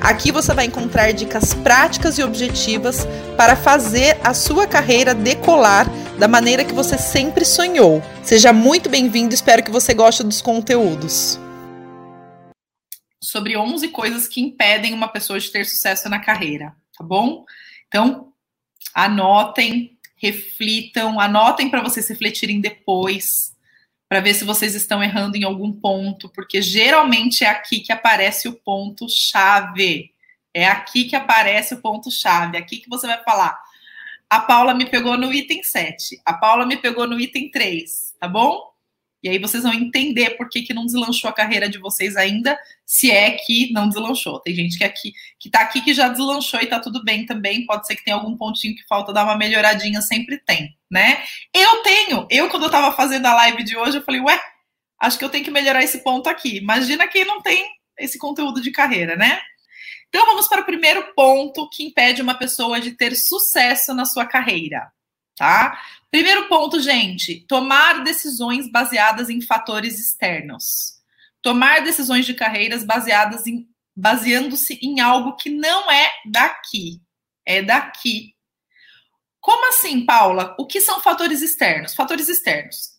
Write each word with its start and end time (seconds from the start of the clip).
Aqui 0.00 0.30
você 0.30 0.52
vai 0.54 0.66
encontrar 0.66 1.12
dicas 1.12 1.54
práticas 1.54 2.18
e 2.18 2.22
objetivas 2.22 3.06
para 3.36 3.56
fazer 3.56 4.18
a 4.22 4.34
sua 4.34 4.66
carreira 4.66 5.14
decolar 5.14 5.86
da 6.18 6.28
maneira 6.28 6.64
que 6.64 6.72
você 6.72 6.98
sempre 6.98 7.44
sonhou. 7.44 8.02
Seja 8.22 8.52
muito 8.52 8.88
bem-vindo, 8.88 9.34
espero 9.34 9.64
que 9.64 9.70
você 9.70 9.94
goste 9.94 10.22
dos 10.22 10.40
conteúdos. 10.40 11.40
Sobre 13.22 13.56
11 13.56 13.88
coisas 13.88 14.28
que 14.28 14.40
impedem 14.40 14.92
uma 14.92 15.08
pessoa 15.08 15.40
de 15.40 15.50
ter 15.50 15.64
sucesso 15.64 16.08
na 16.08 16.20
carreira, 16.20 16.74
tá 16.96 17.04
bom? 17.04 17.44
Então, 17.88 18.32
anotem, 18.94 19.98
reflitam, 20.16 21.18
anotem 21.18 21.68
para 21.68 21.82
vocês 21.82 22.08
refletirem 22.08 22.60
depois 22.60 23.55
para 24.08 24.20
ver 24.20 24.34
se 24.34 24.44
vocês 24.44 24.74
estão 24.74 25.02
errando 25.02 25.36
em 25.36 25.44
algum 25.44 25.72
ponto, 25.72 26.28
porque 26.28 26.62
geralmente 26.62 27.44
é 27.44 27.48
aqui 27.48 27.80
que 27.80 27.92
aparece 27.92 28.48
o 28.48 28.54
ponto 28.54 29.06
chave. 29.08 30.12
É 30.54 30.66
aqui 30.66 31.04
que 31.04 31.16
aparece 31.16 31.74
o 31.74 31.80
ponto 31.80 32.10
chave. 32.10 32.56
É 32.56 32.60
aqui 32.60 32.78
que 32.78 32.88
você 32.88 33.06
vai 33.06 33.22
falar. 33.24 33.58
A 34.30 34.40
Paula 34.40 34.74
me 34.74 34.86
pegou 34.86 35.16
no 35.16 35.32
item 35.32 35.62
7. 35.62 36.20
A 36.24 36.34
Paula 36.34 36.64
me 36.64 36.76
pegou 36.76 37.06
no 37.06 37.20
item 37.20 37.50
3, 37.50 38.14
tá 38.18 38.28
bom? 38.28 38.72
E 39.22 39.28
aí 39.28 39.38
vocês 39.38 39.62
vão 39.62 39.72
entender 39.72 40.36
por 40.36 40.48
que, 40.48 40.62
que 40.62 40.74
não 40.74 40.86
deslanchou 40.86 41.28
a 41.28 41.32
carreira 41.32 41.68
de 41.68 41.78
vocês 41.78 42.16
ainda, 42.16 42.58
se 42.84 43.10
é 43.10 43.32
que 43.32 43.72
não 43.72 43.88
deslanchou. 43.88 44.40
Tem 44.40 44.54
gente 44.54 44.78
que 44.78 44.84
aqui 44.84 45.12
que 45.38 45.50
tá 45.50 45.60
aqui 45.60 45.80
que 45.80 45.94
já 45.94 46.08
deslanchou 46.08 46.60
e 46.60 46.66
tá 46.66 46.78
tudo 46.78 47.02
bem 47.02 47.26
também. 47.26 47.66
Pode 47.66 47.86
ser 47.86 47.96
que 47.96 48.04
tenha 48.04 48.16
algum 48.16 48.36
pontinho 48.36 48.76
que 48.76 48.86
falta 48.86 49.12
dar 49.12 49.24
uma 49.24 49.36
melhoradinha, 49.36 50.00
sempre 50.00 50.38
tem, 50.38 50.76
né? 50.90 51.22
Eu 51.52 51.82
tenho. 51.82 52.26
Eu, 52.30 52.48
quando 52.48 52.64
eu 52.64 52.70
tava 52.70 52.94
fazendo 52.94 53.26
a 53.26 53.34
live 53.34 53.64
de 53.64 53.76
hoje, 53.76 53.98
eu 53.98 54.04
falei, 54.04 54.20
ué, 54.20 54.40
acho 55.00 55.18
que 55.18 55.24
eu 55.24 55.30
tenho 55.30 55.44
que 55.44 55.50
melhorar 55.50 55.82
esse 55.82 56.02
ponto 56.02 56.28
aqui. 56.28 56.58
Imagina 56.58 57.08
quem 57.08 57.24
não 57.24 57.40
tem 57.40 57.66
esse 57.98 58.18
conteúdo 58.18 58.60
de 58.60 58.70
carreira, 58.70 59.16
né? 59.16 59.40
Então 60.08 60.24
vamos 60.26 60.48
para 60.48 60.62
o 60.62 60.64
primeiro 60.64 61.12
ponto 61.14 61.68
que 61.68 61.84
impede 61.84 62.22
uma 62.22 62.34
pessoa 62.34 62.80
de 62.80 62.92
ter 62.92 63.14
sucesso 63.16 63.92
na 63.92 64.04
sua 64.04 64.24
carreira, 64.24 64.90
tá? 65.36 65.80
Primeiro 66.10 66.48
ponto, 66.48 66.80
gente, 66.80 67.44
tomar 67.46 68.02
decisões 68.02 68.70
baseadas 68.70 69.28
em 69.28 69.40
fatores 69.40 69.98
externos. 69.98 70.96
Tomar 71.42 71.84
decisões 71.84 72.24
de 72.24 72.34
carreiras 72.34 72.84
baseadas 72.84 73.46
em 73.46 73.68
baseando-se 73.96 74.78
em 74.82 75.00
algo 75.00 75.36
que 75.36 75.48
não 75.48 75.90
é 75.90 76.12
daqui, 76.26 77.00
é 77.46 77.62
daqui. 77.62 78.34
Como 79.40 79.68
assim, 79.68 80.04
Paula? 80.04 80.54
O 80.58 80.66
que 80.66 80.82
são 80.82 81.00
fatores 81.00 81.40
externos? 81.40 81.94
Fatores 81.94 82.28
externos. 82.28 82.90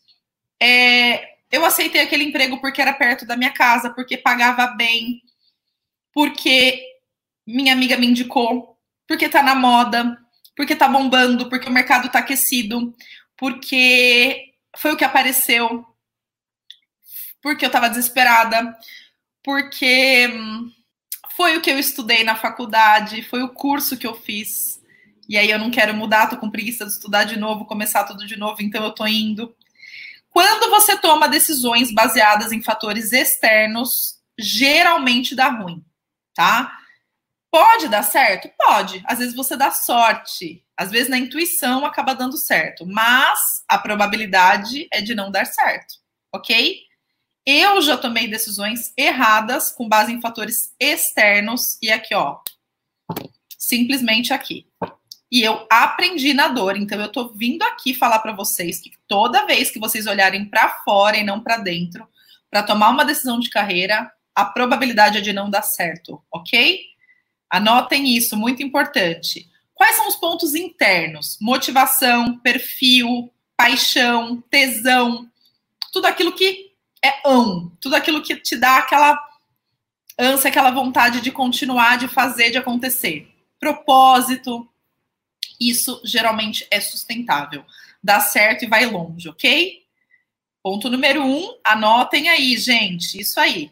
É, 0.59 1.35
eu 1.52 1.63
aceitei 1.63 2.02
aquele 2.02 2.23
emprego 2.23 2.59
porque 2.59 2.81
era 2.81 2.93
perto 2.93 3.25
da 3.27 3.38
minha 3.38 3.52
casa, 3.52 3.93
porque 3.93 4.17
pagava 4.17 4.67
bem, 4.67 5.21
porque 6.11 6.81
minha 7.45 7.73
amiga 7.73 7.95
me 7.95 8.08
indicou, 8.08 8.75
porque 9.08 9.30
tá 9.30 9.43
na 9.43 9.53
moda, 9.53 10.17
porque 10.58 10.75
tá 10.75 10.88
bombando, 10.88 11.47
porque 11.47 11.69
o 11.69 11.72
mercado 11.72 12.09
tá 12.09 12.19
aquecido, 12.19 12.94
porque 13.38 14.53
foi 14.75 14.91
o 14.91 14.97
que 14.97 15.05
apareceu, 15.05 15.86
porque 17.41 17.64
eu 17.64 17.69
tava 17.69 17.88
desesperada, 17.88 18.75
porque 19.43 20.27
hum, 20.27 20.71
foi 21.36 21.55
o 21.55 21.61
que 21.61 21.70
eu 21.70 21.77
estudei 21.77 22.23
na 22.23 22.36
faculdade, 22.36 23.21
foi 23.21 23.43
o 23.43 23.54
curso 23.54 23.95
que 23.95 24.08
eu 24.08 24.15
fiz. 24.15 24.82
E 25.30 25.37
aí 25.37 25.52
eu 25.52 25.59
não 25.59 25.70
quero 25.70 25.93
mudar, 25.93 26.27
tô 26.27 26.37
com 26.37 26.49
preguiça 26.49 26.86
de 26.86 26.92
estudar 26.92 27.26
de 27.26 27.37
novo, 27.37 27.65
começar 27.65 28.03
tudo 28.05 28.26
de 28.26 28.36
novo, 28.36 28.61
então 28.61 28.83
eu 28.83 28.92
tô 28.92 29.05
indo. 29.05 29.55
Quando 30.32 30.71
você 30.71 30.98
toma 30.98 31.30
decisões 31.30 31.93
baseadas 31.93 32.52
em 32.52 32.64
fatores 32.64 33.14
externos, 33.14 34.17
geralmente 34.39 35.36
dá 35.36 35.49
ruim, 35.49 35.86
tá? 36.33 36.76
Pode 37.58 37.88
dar 37.88 38.04
certo? 38.04 38.52
Pode. 38.56 39.02
Às 39.04 39.18
vezes 39.18 39.34
você 39.34 39.58
dá 39.58 39.72
sorte. 39.72 40.64
Às 40.78 40.92
vezes 40.92 41.10
na 41.10 41.18
intuição 41.18 41.88
acaba 41.88 42.14
dando 42.14 42.38
certo. 42.38 42.86
Mas 42.86 43.40
a 43.68 43.80
probabilidade 43.80 44.88
é 44.94 45.02
de 45.02 45.16
não 45.16 45.32
dar 45.32 45.45
certo. 45.45 45.95
Ok? 46.32 46.82
Eu 47.44 47.82
já 47.82 47.98
tomei 47.98 48.28
decisões 48.28 48.94
erradas 48.95 49.72
com 49.72 49.90
base 49.90 50.14
em 50.14 50.22
fatores 50.22 50.76
externos. 50.80 51.80
E 51.82 51.92
aqui, 51.92 52.14
ó. 52.14 52.38
Simplesmente 53.58 54.32
aqui. 54.32 54.68
E 55.32 55.42
eu 55.42 55.66
aprendi 55.68 56.36
na 56.36 56.50
dor. 56.50 56.78
Então 56.78 57.02
eu 57.02 57.12
tô 57.12 57.30
vindo 57.30 57.64
aqui 57.64 57.95
falar 57.95 58.20
para 58.20 58.36
vocês 58.36 58.80
que 58.80 58.92
toda 59.08 59.48
vez 59.48 59.72
que 59.72 59.80
vocês 59.80 60.06
olharem 60.06 60.45
para 60.45 60.70
fora 60.84 61.18
e 61.18 61.24
não 61.24 61.42
para 61.42 61.58
dentro, 61.58 62.08
para 62.52 62.62
tomar 62.62 62.89
uma 62.89 63.04
decisão 63.04 63.39
de 63.39 63.50
carreira, 63.50 64.12
a 64.36 64.45
probabilidade 64.45 65.18
é 65.18 65.22
de 65.22 65.34
não 65.34 65.50
dar 65.50 65.64
certo, 65.64 66.22
ok? 66.32 66.95
Anotem 67.49 68.15
isso, 68.15 68.35
muito 68.35 68.61
importante. 68.61 69.49
Quais 69.73 69.95
são 69.95 70.08
os 70.08 70.15
pontos 70.15 70.55
internos? 70.55 71.37
Motivação, 71.39 72.37
perfil, 72.39 73.31
paixão, 73.55 74.41
tesão, 74.49 75.30
tudo 75.93 76.05
aquilo 76.05 76.33
que 76.33 76.71
é 77.03 77.21
ão, 77.25 77.71
tudo 77.80 77.95
aquilo 77.95 78.21
que 78.21 78.35
te 78.35 78.55
dá 78.55 78.77
aquela 78.77 79.17
ânsia, 80.17 80.49
aquela 80.49 80.71
vontade 80.71 81.21
de 81.21 81.31
continuar, 81.31 81.97
de 81.97 82.08
fazer, 82.08 82.52
de 82.52 82.58
acontecer. 82.58 83.31
Propósito, 83.59 84.67
isso 85.59 86.02
geralmente 86.03 86.67
é 86.69 86.79
sustentável. 86.79 87.64
Dá 88.03 88.19
certo 88.19 88.64
e 88.65 88.67
vai 88.67 88.85
longe, 88.85 89.29
ok? 89.29 89.83
Ponto 90.61 90.89
número 90.89 91.23
um, 91.23 91.58
anotem 91.64 92.29
aí, 92.29 92.58
gente. 92.58 93.19
Isso 93.19 93.39
aí. 93.39 93.71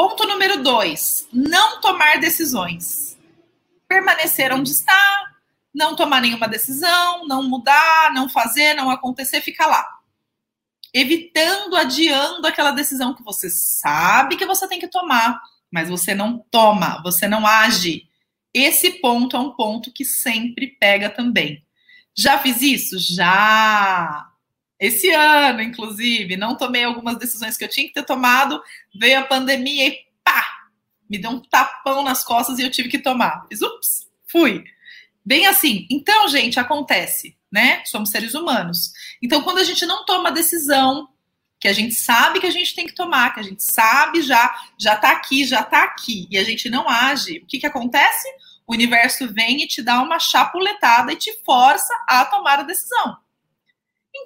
Ponto 0.00 0.26
número 0.26 0.62
dois: 0.62 1.28
não 1.30 1.78
tomar 1.78 2.18
decisões. 2.20 3.18
Permanecer 3.86 4.50
onde 4.50 4.70
está, 4.70 5.30
não 5.74 5.94
tomar 5.94 6.22
nenhuma 6.22 6.48
decisão, 6.48 7.26
não 7.26 7.42
mudar, 7.42 8.10
não 8.14 8.26
fazer, 8.26 8.72
não 8.72 8.90
acontecer, 8.90 9.42
fica 9.42 9.66
lá. 9.66 9.86
Evitando, 10.94 11.76
adiando 11.76 12.46
aquela 12.46 12.70
decisão 12.70 13.14
que 13.14 13.22
você 13.22 13.50
sabe 13.50 14.38
que 14.38 14.46
você 14.46 14.66
tem 14.66 14.80
que 14.80 14.88
tomar, 14.88 15.38
mas 15.70 15.90
você 15.90 16.14
não 16.14 16.38
toma, 16.50 17.02
você 17.02 17.28
não 17.28 17.46
age. 17.46 18.08
Esse 18.54 19.02
ponto 19.02 19.36
é 19.36 19.38
um 19.38 19.50
ponto 19.50 19.92
que 19.92 20.06
sempre 20.06 20.78
pega 20.80 21.10
também. 21.10 21.62
Já 22.16 22.38
fiz 22.38 22.62
isso? 22.62 22.98
Já! 22.98 24.29
Esse 24.80 25.10
ano, 25.10 25.60
inclusive, 25.60 26.38
não 26.38 26.56
tomei 26.56 26.84
algumas 26.84 27.18
decisões 27.18 27.56
que 27.56 27.64
eu 27.64 27.68
tinha 27.68 27.86
que 27.86 27.92
ter 27.92 28.04
tomado, 28.04 28.62
veio 28.94 29.18
a 29.18 29.24
pandemia 29.24 29.88
e 29.88 29.98
pá! 30.24 30.42
Me 31.08 31.18
deu 31.18 31.30
um 31.32 31.40
tapão 31.40 32.02
nas 32.02 32.24
costas 32.24 32.58
e 32.58 32.62
eu 32.62 32.70
tive 32.70 32.88
que 32.88 32.98
tomar. 32.98 33.46
Fiz, 33.48 33.60
ups, 33.60 34.08
fui. 34.26 34.64
Bem 35.22 35.46
assim. 35.46 35.86
Então, 35.90 36.28
gente, 36.28 36.58
acontece, 36.58 37.36
né? 37.52 37.82
Somos 37.84 38.08
seres 38.08 38.32
humanos. 38.32 38.90
Então, 39.22 39.42
quando 39.42 39.58
a 39.58 39.64
gente 39.64 39.84
não 39.84 40.06
toma 40.06 40.32
decisão, 40.32 41.08
que 41.60 41.68
a 41.68 41.72
gente 41.74 41.94
sabe 41.94 42.40
que 42.40 42.46
a 42.46 42.50
gente 42.50 42.74
tem 42.74 42.86
que 42.86 42.94
tomar, 42.94 43.34
que 43.34 43.40
a 43.40 43.42
gente 43.42 43.62
sabe 43.62 44.22
já, 44.22 44.50
já 44.78 44.96
tá 44.96 45.10
aqui, 45.10 45.44
já 45.44 45.62
tá 45.62 45.84
aqui, 45.84 46.26
e 46.30 46.38
a 46.38 46.42
gente 46.42 46.70
não 46.70 46.88
age, 46.88 47.38
o 47.44 47.46
que 47.46 47.58
que 47.58 47.66
acontece? 47.66 48.26
O 48.66 48.72
universo 48.72 49.30
vem 49.30 49.62
e 49.62 49.66
te 49.66 49.82
dá 49.82 50.00
uma 50.00 50.18
chapuletada 50.18 51.12
e 51.12 51.16
te 51.16 51.36
força 51.44 51.92
a 52.08 52.24
tomar 52.24 52.60
a 52.60 52.62
decisão. 52.62 53.18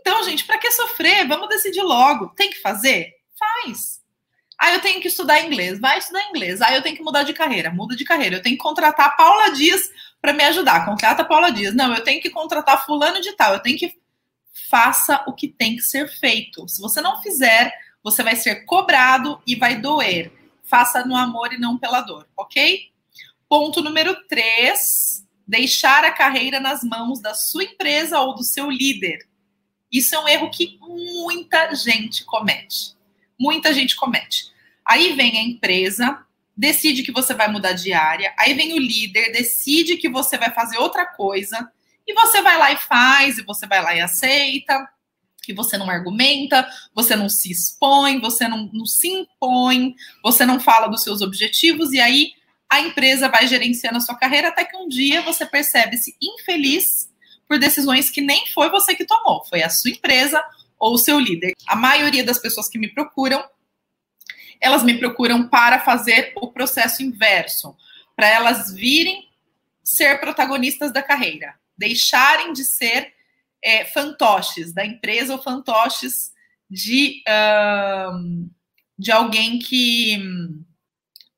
Então, 0.01 0.23
gente, 0.25 0.45
para 0.45 0.59
que 0.59 0.71
sofrer? 0.71 1.27
Vamos 1.27 1.49
decidir 1.49 1.83
logo. 1.83 2.29
Tem 2.31 2.51
que 2.51 2.61
fazer? 2.61 3.13
Faz. 3.39 4.03
Ah, 4.59 4.73
eu 4.73 4.81
tenho 4.81 5.01
que 5.01 5.09
estudar 5.09 5.43
inglês. 5.43 5.81
Vai 5.81 5.99
estudar 5.99 6.29
inglês. 6.29 6.63
Ah, 6.63 6.73
eu 6.75 6.83
tenho 6.83 6.97
que 6.97 7.03
mudar 7.03 7.23
de 7.23 7.33
carreira. 7.33 7.71
Muda 7.71 7.97
de 7.97 8.05
carreira. 8.05 8.37
Eu 8.37 8.43
tenho 8.43 8.57
que 8.57 8.63
contratar 8.63 9.07
a 9.07 9.11
Paula 9.11 9.51
Dias 9.51 9.91
para 10.21 10.33
me 10.33 10.45
ajudar. 10.45 10.85
Contrata 10.85 11.23
a 11.23 11.25
Paula 11.25 11.51
Dias. 11.51 11.75
Não, 11.75 11.95
eu 11.95 12.03
tenho 12.03 12.21
que 12.21 12.31
contratar 12.31 12.85
fulano 12.87 13.21
de 13.21 13.33
tal. 13.33 13.55
Eu 13.55 13.61
tenho 13.61 13.79
que 13.79 13.95
faça 14.71 15.25
o 15.27 15.33
que 15.33 15.49
tem 15.49 15.77
que 15.77 15.83
ser 15.83 16.09
feito. 16.09 16.69
Se 16.69 16.81
você 16.81 17.01
não 17.01 17.21
fizer, 17.21 17.73
você 18.03 18.23
vai 18.23 18.37
ser 18.37 18.65
cobrado 18.65 19.41
e 19.47 19.57
vai 19.57 19.81
doer. 19.81 20.33
Faça 20.63 21.05
no 21.05 21.17
amor 21.17 21.53
e 21.53 21.59
não 21.59 21.77
pela 21.77 22.01
dor, 22.01 22.27
ok? 22.37 22.91
Ponto 23.49 23.83
número 23.83 24.17
3. 24.29 25.25
Deixar 25.47 26.05
a 26.05 26.13
carreira 26.13 26.59
nas 26.59 26.83
mãos 26.83 27.21
da 27.21 27.35
sua 27.35 27.65
empresa 27.65 28.21
ou 28.21 28.35
do 28.35 28.43
seu 28.43 28.71
líder. 28.71 29.19
Isso 29.95 30.13
é 30.17 30.19
um 30.19 30.27
erro 30.27 30.51
que 30.51 30.77
muita 30.81 31.73
gente 31.73 32.25
comete. 32.25 32.97
Muita 33.39 33.73
gente 33.73 33.95
comete. 33.95 34.53
Aí 34.85 35.13
vem 35.13 35.39
a 35.39 35.43
empresa, 35.43 36.19
decide 36.57 37.05
que 37.05 37.13
você 37.13 37.33
vai 37.33 37.47
mudar 37.47 37.75
de 37.75 37.93
área, 37.93 38.35
aí 38.37 38.55
vem 38.55 38.73
o 38.73 38.79
líder, 38.79 39.31
decide 39.31 39.97
que 39.97 40.09
você 40.09 40.37
vai 40.37 40.53
fazer 40.53 40.79
outra 40.79 41.07
coisa, 41.07 41.71
E 42.07 42.13
você 42.13 42.43
vai 42.43 42.59
lá 42.59 42.71
e 42.71 42.77
faz, 42.77 43.39
e 43.39 43.43
você 43.45 43.67
vai 43.67 43.83
lá 43.83 43.97
e 43.97 44.01
aceita, 44.01 44.87
que 45.43 45.55
você 45.55 45.79
não 45.79 45.89
argumenta, 45.89 46.69
você 46.95 47.17
não 47.17 47.31
se 47.31 47.51
expõe, 47.51 48.21
você 48.21 48.47
não, 48.47 48.69
não, 48.75 48.85
se 48.85 49.09
impõe, 49.09 49.95
você 50.23 50.45
não 50.45 50.61
fala 50.61 50.89
dos 50.89 51.03
seus 51.03 51.23
objetivos, 51.23 51.93
e 51.93 52.01
aí 52.01 52.33
a 52.69 52.81
empresa 52.81 53.27
vai 53.31 53.47
gerenciando 53.47 53.97
a 53.97 54.01
sua 54.01 54.17
carreira 54.17 54.49
até 54.49 54.67
que 54.67 54.77
um 54.77 54.87
dia 54.87 55.23
você 55.23 55.47
percebe-se 55.47 56.15
infeliz 56.21 57.09
por 57.47 57.59
decisões 57.59 58.11
que 58.11 58.21
nem 58.21 58.47
foi 58.47 58.71
você 58.71 58.95
que 58.95 59.05
tomou, 59.05 59.45
foi 59.45 59.63
a 59.63 59.69
sua 59.69 59.91
empresa 59.91 60.43
ou 60.79 60.95
o 60.95 60.99
seu 60.99 61.19
líder. 61.19 61.53
A 61.67 61.77
maioria 61.77 62.25
das 62.25 62.39
pessoas 62.39 62.69
que 62.69 62.79
me 62.79 62.89
procuram, 62.89 63.45
elas 64.61 64.83
me 64.83 64.99
procuram 64.99 65.49
para 65.49 65.81
fazer 65.81 66.33
o 66.37 66.51
processo 66.51 67.03
inverso, 67.03 67.77
para 68.17 68.29
elas 68.29 68.73
virem 68.73 69.29
ser 69.83 70.19
protagonistas 70.19 70.93
da 70.93 71.03
carreira, 71.03 71.55
deixarem 71.77 72.53
de 72.53 72.65
ser 72.65 73.13
é, 73.63 73.85
fantoches 73.85 74.73
da 74.73 74.85
empresa 74.85 75.35
ou 75.35 75.43
fantoches 75.43 76.33
de, 76.71 77.23
uh, 77.29 78.51
de 78.99 79.13
alguém 79.13 79.59
que 79.59 80.19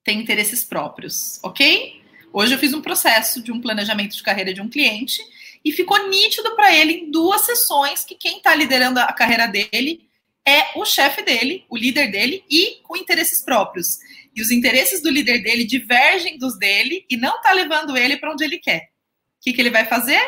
tem 0.05 0.21
interesses 0.21 0.65
próprios, 0.65 1.41
ok? 1.43 2.01
Hoje 2.33 2.55
eu 2.55 2.59
fiz 2.59 2.73
um 2.75 2.83
processo 2.83 3.43
de 3.43 3.51
um 3.51 3.61
planejamento 3.61 4.17
de 4.17 4.23
carreira 4.23 4.55
de 4.55 4.61
um 4.61 4.69
cliente 4.69 5.21
e 5.65 5.73
ficou 5.73 6.09
nítido 6.09 6.55
para 6.55 6.75
ele 6.75 6.93
em 6.93 7.11
duas 7.11 7.43
sessões 7.43 8.05
que 8.05 8.15
quem 8.15 8.39
está 8.39 8.55
liderando 8.55 9.01
a 9.01 9.13
carreira 9.13 9.47
dele 9.47 10.07
é 10.47 10.79
o 10.79 10.85
chefe 10.85 11.23
dele, 11.23 11.65
o 11.69 11.77
líder 11.77 12.11
dele, 12.11 12.45
e 12.49 12.79
com 12.85 12.97
interesses 12.97 13.43
próprios. 13.45 13.99
E 14.35 14.41
os 14.41 14.51
interesses 14.51 15.03
do 15.03 15.11
líder 15.11 15.43
dele 15.43 15.65
divergem 15.65 16.39
dos 16.39 16.57
dele 16.57 17.05
e 17.11 17.17
não 17.17 17.37
está 17.37 17.53
levando 17.53 17.97
ele 17.97 18.17
para 18.17 18.33
onde 18.33 18.45
ele 18.45 18.59
quer. 18.59 18.91
O 19.41 19.43
que, 19.43 19.53
que 19.53 19.61
ele 19.61 19.71
vai 19.71 19.85
fazer? 19.85 20.21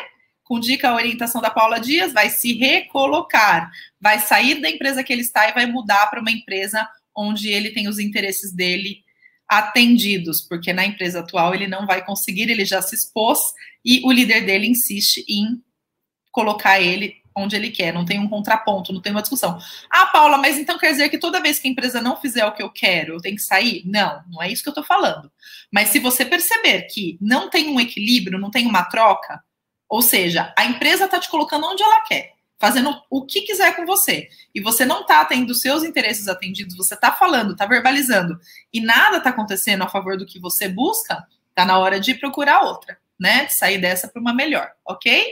Com 0.43 0.59
dica 0.59 0.89
a 0.89 0.95
orientação 0.95 1.41
da 1.41 1.49
Paula 1.49 1.79
Dias, 1.79 2.11
vai 2.11 2.29
se 2.29 2.53
recolocar, 2.53 3.71
vai 4.01 4.19
sair 4.19 4.55
da 4.55 4.69
empresa 4.69 5.03
que 5.03 5.13
ele 5.13 5.21
está 5.21 5.47
e 5.47 5.53
vai 5.53 5.65
mudar 5.65 6.07
para 6.07 6.19
uma 6.19 6.31
empresa 6.31 6.87
onde 7.15 7.49
ele 7.49 7.71
tem 7.71 7.87
os 7.87 7.99
interesses 7.99 8.51
dele 8.51 9.03
atendidos, 9.49 10.41
porque 10.41 10.71
na 10.71 10.85
empresa 10.85 11.21
atual 11.21 11.55
ele 11.55 11.67
não 11.67 11.87
vai 11.87 12.05
conseguir, 12.05 12.49
ele 12.49 12.65
já 12.65 12.81
se 12.81 12.95
expôs 12.95 13.39
e 13.83 14.01
o 14.05 14.11
líder 14.11 14.45
dele 14.45 14.67
insiste 14.67 15.25
em 15.27 15.61
colocar 16.31 16.79
ele 16.79 17.19
onde 17.35 17.55
ele 17.55 17.71
quer, 17.71 17.93
não 17.93 18.05
tem 18.05 18.19
um 18.19 18.27
contraponto, 18.27 18.91
não 18.91 19.01
tem 19.01 19.11
uma 19.11 19.21
discussão. 19.21 19.57
Ah, 19.89 20.07
Paula, 20.07 20.37
mas 20.37 20.57
então 20.57 20.77
quer 20.77 20.91
dizer 20.91 21.09
que 21.09 21.17
toda 21.17 21.41
vez 21.41 21.57
que 21.57 21.67
a 21.67 21.71
empresa 21.71 22.01
não 22.01 22.17
fizer 22.17 22.45
o 22.45 22.51
que 22.51 22.61
eu 22.61 22.69
quero, 22.69 23.13
eu 23.13 23.21
tenho 23.21 23.35
que 23.35 23.41
sair? 23.41 23.81
Não, 23.85 24.21
não 24.29 24.41
é 24.41 24.51
isso 24.51 24.61
que 24.61 24.69
eu 24.69 24.73
tô 24.73 24.83
falando. 24.83 25.31
Mas 25.71 25.89
se 25.89 25.99
você 25.99 26.25
perceber 26.25 26.83
que 26.83 27.17
não 27.21 27.49
tem 27.49 27.69
um 27.69 27.79
equilíbrio, 27.79 28.39
não 28.39 28.51
tem 28.51 28.67
uma 28.67 28.83
troca, 28.83 29.41
ou 29.87 30.01
seja, 30.01 30.53
a 30.57 30.65
empresa 30.65 31.07
tá 31.07 31.19
te 31.19 31.29
colocando 31.29 31.65
onde 31.65 31.81
ela 31.81 32.01
quer, 32.01 32.33
fazendo 32.59 32.93
o 33.09 33.25
que 33.25 33.41
quiser 33.41 33.75
com 33.75 33.85
você, 33.85 34.27
e 34.53 34.61
você 34.61 34.85
não 34.85 35.05
tá 35.05 35.23
tendo 35.25 35.55
seus 35.55 35.83
interesses 35.83 36.27
atendidos, 36.27 36.75
você 36.75 36.95
tá 36.95 37.11
falando, 37.11 37.55
tá 37.55 37.65
verbalizando, 37.65 38.39
e 38.71 38.81
nada 38.81 39.21
tá 39.21 39.29
acontecendo 39.29 39.83
a 39.83 39.89
favor 39.89 40.17
do 40.17 40.25
que 40.25 40.39
você 40.39 40.67
busca, 40.67 41.25
tá 41.55 41.65
na 41.65 41.77
hora 41.79 41.99
de 41.99 42.13
procurar 42.13 42.61
outra 42.61 42.97
né? 43.19 43.45
De 43.45 43.53
sair 43.53 43.77
dessa 43.77 44.07
para 44.07 44.21
uma 44.21 44.33
melhor, 44.33 44.71
ok? 44.85 45.27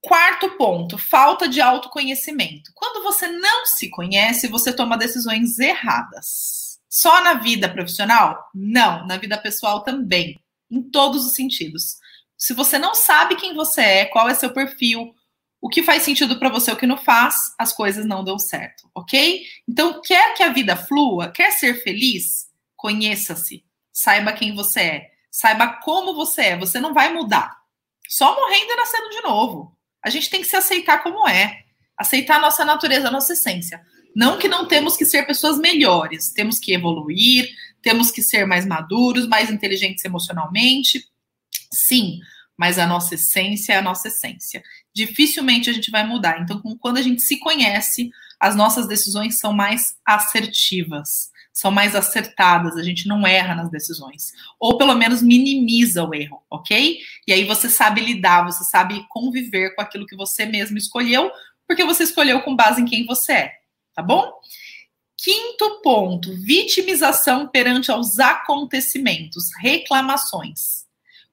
Quarto 0.00 0.56
ponto, 0.56 0.98
falta 0.98 1.46
de 1.46 1.60
autoconhecimento. 1.60 2.72
Quando 2.74 3.04
você 3.04 3.28
não 3.28 3.66
se 3.66 3.88
conhece, 3.90 4.48
você 4.48 4.72
toma 4.72 4.96
decisões 4.96 5.58
erradas. 5.58 6.80
Só 6.88 7.22
na 7.22 7.34
vida 7.34 7.68
profissional? 7.68 8.50
Não, 8.54 9.06
na 9.06 9.16
vida 9.16 9.38
pessoal 9.38 9.82
também, 9.82 10.40
em 10.70 10.82
todos 10.82 11.24
os 11.24 11.34
sentidos. 11.34 11.98
Se 12.36 12.52
você 12.52 12.78
não 12.78 12.94
sabe 12.94 13.36
quem 13.36 13.54
você 13.54 13.80
é, 13.80 14.04
qual 14.06 14.28
é 14.28 14.34
seu 14.34 14.52
perfil, 14.52 15.14
o 15.62 15.68
que 15.68 15.82
faz 15.82 16.02
sentido 16.02 16.38
para 16.38 16.50
você, 16.50 16.70
o 16.72 16.76
que 16.76 16.86
não 16.86 16.98
faz, 16.98 17.34
as 17.58 17.72
coisas 17.72 18.04
não 18.04 18.22
dão 18.22 18.38
certo, 18.38 18.90
ok? 18.94 19.42
Então, 19.66 20.02
quer 20.02 20.34
que 20.34 20.42
a 20.42 20.52
vida 20.52 20.76
flua, 20.76 21.30
quer 21.30 21.52
ser 21.52 21.82
feliz, 21.82 22.48
conheça-se, 22.76 23.64
saiba 23.92 24.32
quem 24.32 24.54
você 24.54 24.80
é. 24.80 25.12
Saiba 25.32 25.80
como 25.82 26.14
você 26.14 26.42
é. 26.42 26.58
Você 26.58 26.78
não 26.78 26.92
vai 26.92 27.12
mudar. 27.12 27.56
Só 28.06 28.36
morrendo 28.36 28.70
e 28.70 28.76
nascendo 28.76 29.08
de 29.08 29.22
novo. 29.22 29.74
A 30.04 30.10
gente 30.10 30.28
tem 30.28 30.42
que 30.42 30.46
se 30.46 30.56
aceitar 30.56 31.02
como 31.02 31.26
é. 31.26 31.62
Aceitar 31.96 32.36
a 32.36 32.40
nossa 32.40 32.64
natureza, 32.66 33.08
a 33.08 33.10
nossa 33.10 33.32
essência. 33.32 33.80
Não 34.14 34.38
que 34.38 34.46
não 34.46 34.68
temos 34.68 34.94
que 34.94 35.06
ser 35.06 35.26
pessoas 35.26 35.58
melhores. 35.58 36.30
Temos 36.32 36.58
que 36.58 36.74
evoluir, 36.74 37.48
temos 37.80 38.10
que 38.10 38.22
ser 38.22 38.46
mais 38.46 38.66
maduros, 38.66 39.26
mais 39.26 39.50
inteligentes 39.50 40.04
emocionalmente. 40.04 41.02
Sim, 41.72 42.20
mas 42.56 42.78
a 42.78 42.86
nossa 42.86 43.14
essência 43.14 43.72
é 43.72 43.76
a 43.76 43.82
nossa 43.82 44.08
essência. 44.08 44.62
Dificilmente 44.94 45.70
a 45.70 45.72
gente 45.72 45.90
vai 45.90 46.06
mudar. 46.06 46.40
Então, 46.40 46.60
quando 46.78 46.98
a 46.98 47.02
gente 47.02 47.22
se 47.22 47.38
conhece, 47.38 48.10
as 48.38 48.54
nossas 48.54 48.86
decisões 48.86 49.38
são 49.38 49.52
mais 49.52 49.96
assertivas 50.04 51.32
são 51.52 51.70
mais 51.70 51.94
acertadas, 51.94 52.76
a 52.76 52.82
gente 52.82 53.06
não 53.06 53.26
erra 53.26 53.54
nas 53.54 53.70
decisões. 53.70 54.32
Ou 54.58 54.78
pelo 54.78 54.94
menos 54.94 55.20
minimiza 55.20 56.02
o 56.02 56.14
erro, 56.14 56.42
ok? 56.50 56.98
E 57.26 57.32
aí 57.32 57.44
você 57.44 57.68
sabe 57.68 58.00
lidar, 58.00 58.44
você 58.44 58.64
sabe 58.64 59.04
conviver 59.08 59.74
com 59.74 59.82
aquilo 59.82 60.06
que 60.06 60.16
você 60.16 60.46
mesmo 60.46 60.78
escolheu, 60.78 61.30
porque 61.66 61.84
você 61.84 62.04
escolheu 62.04 62.40
com 62.42 62.56
base 62.56 62.80
em 62.80 62.86
quem 62.86 63.04
você 63.04 63.32
é, 63.32 63.52
tá 63.94 64.02
bom? 64.02 64.32
Quinto 65.16 65.80
ponto: 65.82 66.34
vitimização 66.40 67.46
perante 67.46 67.90
aos 67.90 68.18
acontecimentos, 68.18 69.44
reclamações. 69.60 70.81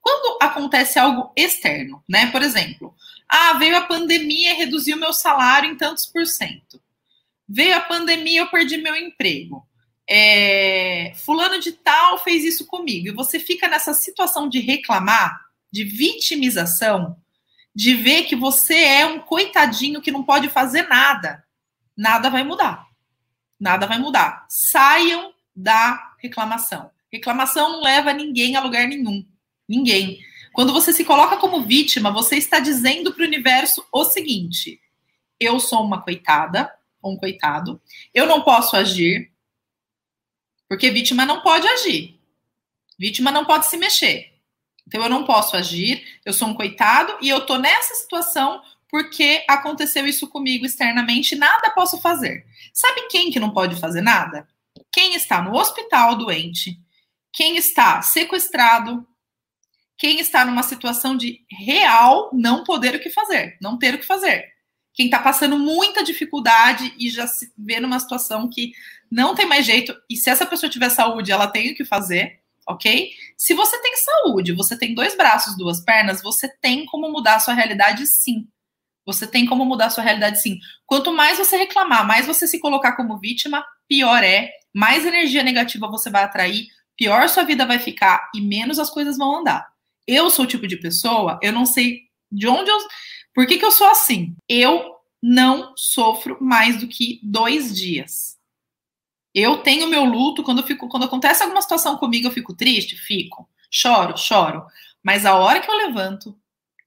Quando 0.01 0.37
acontece 0.41 0.97
algo 0.97 1.31
externo, 1.35 2.03
né? 2.07 2.31
Por 2.31 2.41
exemplo, 2.41 2.95
ah, 3.27 3.53
veio 3.53 3.77
a 3.77 3.81
pandemia 3.81 4.53
e 4.53 4.57
reduziu 4.57 4.97
meu 4.97 5.13
salário 5.13 5.69
em 5.69 5.75
tantos 5.75 6.05
por 6.05 6.25
cento. 6.25 6.81
Veio 7.47 7.75
a 7.75 7.81
pandemia, 7.81 8.41
eu 8.41 8.47
perdi 8.47 8.77
meu 8.77 8.95
emprego 8.95 9.67
é, 10.09 11.13
fulano 11.17 11.59
de 11.59 11.71
tal 11.71 12.17
fez 12.17 12.43
isso 12.43 12.65
comigo, 12.65 13.07
e 13.07 13.13
você 13.13 13.39
fica 13.39 13.67
nessa 13.67 13.93
situação 13.93 14.49
de 14.49 14.59
reclamar, 14.59 15.39
de 15.71 15.83
vitimização, 15.83 17.15
de 17.75 17.93
ver 17.93 18.23
que 18.23 18.35
você 18.35 18.75
é 18.75 19.05
um 19.05 19.19
coitadinho 19.19 20.01
que 20.01 20.11
não 20.11 20.23
pode 20.23 20.49
fazer 20.49 20.87
nada, 20.89 21.43
nada 21.95 22.29
vai 22.29 22.43
mudar. 22.43 22.87
Nada 23.59 23.85
vai 23.85 23.99
mudar. 23.99 24.47
Saiam 24.49 25.31
da 25.55 26.13
reclamação. 26.17 26.89
Reclamação 27.11 27.73
não 27.73 27.83
leva 27.83 28.11
ninguém 28.13 28.55
a 28.55 28.61
lugar 28.61 28.87
nenhum. 28.87 29.23
Ninguém. 29.69 30.19
Quando 30.51 30.73
você 30.73 30.91
se 30.91 31.05
coloca 31.05 31.37
como 31.37 31.61
vítima, 31.61 32.09
você 32.09 32.35
está 32.35 32.59
dizendo 32.59 33.13
para 33.13 33.23
o 33.23 33.27
universo 33.27 33.85
o 33.91 34.03
seguinte: 34.03 34.81
eu 35.39 35.59
sou 35.59 35.83
uma 35.83 36.01
coitada, 36.01 36.73
um 37.03 37.15
coitado, 37.15 37.79
eu 38.13 38.25
não 38.25 38.41
posso 38.41 38.75
agir, 38.75 39.31
porque 40.67 40.89
vítima 40.89 41.23
não 41.25 41.41
pode 41.41 41.67
agir. 41.67 42.19
Vítima 42.97 43.31
não 43.31 43.45
pode 43.45 43.67
se 43.67 43.77
mexer. 43.77 44.33
Então 44.87 45.03
eu 45.03 45.09
não 45.09 45.23
posso 45.23 45.55
agir, 45.55 46.03
eu 46.25 46.33
sou 46.33 46.47
um 46.47 46.53
coitado 46.55 47.15
e 47.21 47.29
eu 47.29 47.45
tô 47.45 47.57
nessa 47.57 47.93
situação 47.93 48.61
porque 48.89 49.45
aconteceu 49.47 50.07
isso 50.07 50.27
comigo 50.27 50.65
externamente, 50.65 51.35
nada 51.35 51.69
posso 51.69 52.01
fazer. 52.01 52.43
Sabe 52.73 53.07
quem 53.07 53.29
que 53.29 53.39
não 53.39 53.51
pode 53.51 53.79
fazer 53.79 54.01
nada? 54.01 54.47
Quem 54.91 55.13
está 55.13 55.43
no 55.43 55.55
hospital 55.55 56.15
doente, 56.15 56.75
quem 57.31 57.55
está 57.55 58.01
sequestrado, 58.01 59.07
quem 59.99 60.21
está 60.21 60.45
numa 60.45 60.63
situação 60.63 61.15
de 61.17 61.41
real 61.51 62.31
não 62.33 62.63
poder 62.63 62.95
o 62.95 62.99
que 63.01 63.09
fazer, 63.09 63.57
não 63.61 63.77
ter 63.77 63.93
o 63.93 63.97
que 63.99 64.05
fazer. 64.05 64.45
Quem 64.93 65.07
está 65.07 65.19
passando 65.19 65.59
muita 65.59 66.01
dificuldade 66.01 66.93
e 66.97 67.09
já 67.09 67.27
se 67.27 67.51
vê 67.57 67.81
numa 67.81 67.99
situação 67.99 68.49
que 68.49 68.71
não 69.11 69.35
tem 69.35 69.45
mais 69.45 69.65
jeito. 69.65 69.93
E 70.09 70.15
se 70.15 70.29
essa 70.29 70.45
pessoa 70.45 70.69
tiver 70.69 70.89
saúde, 70.89 71.33
ela 71.33 71.47
tem 71.47 71.71
o 71.71 71.75
que 71.75 71.83
fazer, 71.83 72.39
ok? 72.65 73.11
Se 73.37 73.53
você 73.53 73.77
tem 73.81 73.93
saúde, 73.97 74.53
você 74.53 74.77
tem 74.77 74.95
dois 74.95 75.17
braços, 75.17 75.57
duas 75.57 75.81
pernas, 75.81 76.21
você 76.21 76.47
tem 76.47 76.85
como 76.85 77.11
mudar 77.11 77.35
a 77.35 77.39
sua 77.39 77.53
realidade, 77.53 78.07
sim. 78.07 78.47
Você 79.05 79.27
tem 79.27 79.45
como 79.45 79.65
mudar 79.65 79.87
a 79.87 79.89
sua 79.89 80.03
realidade, 80.03 80.41
sim. 80.41 80.59
Quanto 80.85 81.11
mais 81.11 81.37
você 81.37 81.57
reclamar, 81.57 82.07
mais 82.07 82.25
você 82.25 82.47
se 82.47 82.59
colocar 82.59 82.93
como 82.93 83.19
vítima, 83.19 83.65
pior 83.87 84.23
é. 84.23 84.49
Mais 84.73 85.05
energia 85.05 85.43
negativa 85.43 85.89
você 85.89 86.09
vai 86.09 86.23
atrair, 86.23 86.67
pior 86.95 87.27
sua 87.27 87.43
vida 87.43 87.65
vai 87.65 87.79
ficar 87.79 88.29
e 88.33 88.39
menos 88.39 88.79
as 88.79 88.89
coisas 88.89 89.17
vão 89.17 89.39
andar. 89.39 89.67
Eu 90.11 90.31
sou 90.31 90.45
o 90.45 90.47
tipo 90.47 90.65
de 90.65 90.75
pessoa, 90.75 91.39
eu 91.39 91.53
não 91.53 91.67
sei 91.67 92.01
de 92.31 92.47
onde 92.47 92.71
eu. 92.71 92.77
Por 93.31 93.45
que, 93.45 93.59
que 93.59 93.65
eu 93.65 93.71
sou 93.71 93.87
assim? 93.87 94.35
Eu 94.49 94.95
não 95.21 95.73
sofro 95.77 96.35
mais 96.41 96.79
do 96.79 96.87
que 96.87 97.19
dois 97.21 97.77
dias. 97.77 98.35
Eu 99.35 99.57
tenho 99.57 99.87
meu 99.87 100.03
luto 100.05 100.41
quando 100.41 100.63
fico, 100.63 100.89
quando 100.89 101.05
acontece 101.05 101.43
alguma 101.43 101.61
situação 101.61 101.95
comigo, 101.97 102.27
eu 102.27 102.31
fico 102.31 102.55
triste, 102.55 102.95
fico, 102.97 103.47
choro, 103.69 104.17
choro. 104.17 104.65
Mas 105.03 105.27
a 105.27 105.35
hora 105.35 105.59
que 105.59 105.69
eu 105.69 105.77
levanto, 105.77 106.35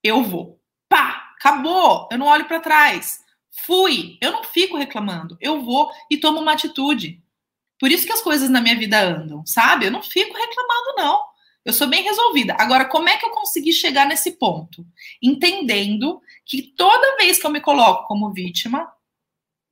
eu 0.02 0.24
vou. 0.24 0.60
Pá, 0.88 1.32
acabou. 1.36 2.08
Eu 2.10 2.18
não 2.18 2.26
olho 2.26 2.46
para 2.46 2.58
trás. 2.58 3.20
Fui. 3.52 4.18
Eu 4.20 4.32
não 4.32 4.42
fico 4.42 4.76
reclamando. 4.76 5.36
Eu 5.40 5.62
vou 5.62 5.92
e 6.10 6.16
tomo 6.16 6.40
uma 6.40 6.54
atitude. 6.54 7.22
Por 7.78 7.92
isso 7.92 8.04
que 8.04 8.12
as 8.12 8.20
coisas 8.20 8.50
na 8.50 8.60
minha 8.60 8.76
vida 8.76 9.00
andam, 9.00 9.46
sabe? 9.46 9.86
Eu 9.86 9.92
não 9.92 10.02
fico 10.02 10.36
reclamando 10.36 10.96
não. 10.96 11.31
Eu 11.64 11.72
sou 11.72 11.86
bem 11.86 12.02
resolvida. 12.02 12.56
Agora, 12.58 12.86
como 12.86 13.08
é 13.08 13.16
que 13.16 13.24
eu 13.24 13.30
consegui 13.30 13.72
chegar 13.72 14.06
nesse 14.06 14.32
ponto? 14.32 14.84
Entendendo 15.22 16.20
que 16.44 16.62
toda 16.62 17.16
vez 17.16 17.38
que 17.38 17.46
eu 17.46 17.50
me 17.50 17.60
coloco 17.60 18.06
como 18.08 18.32
vítima, 18.32 18.92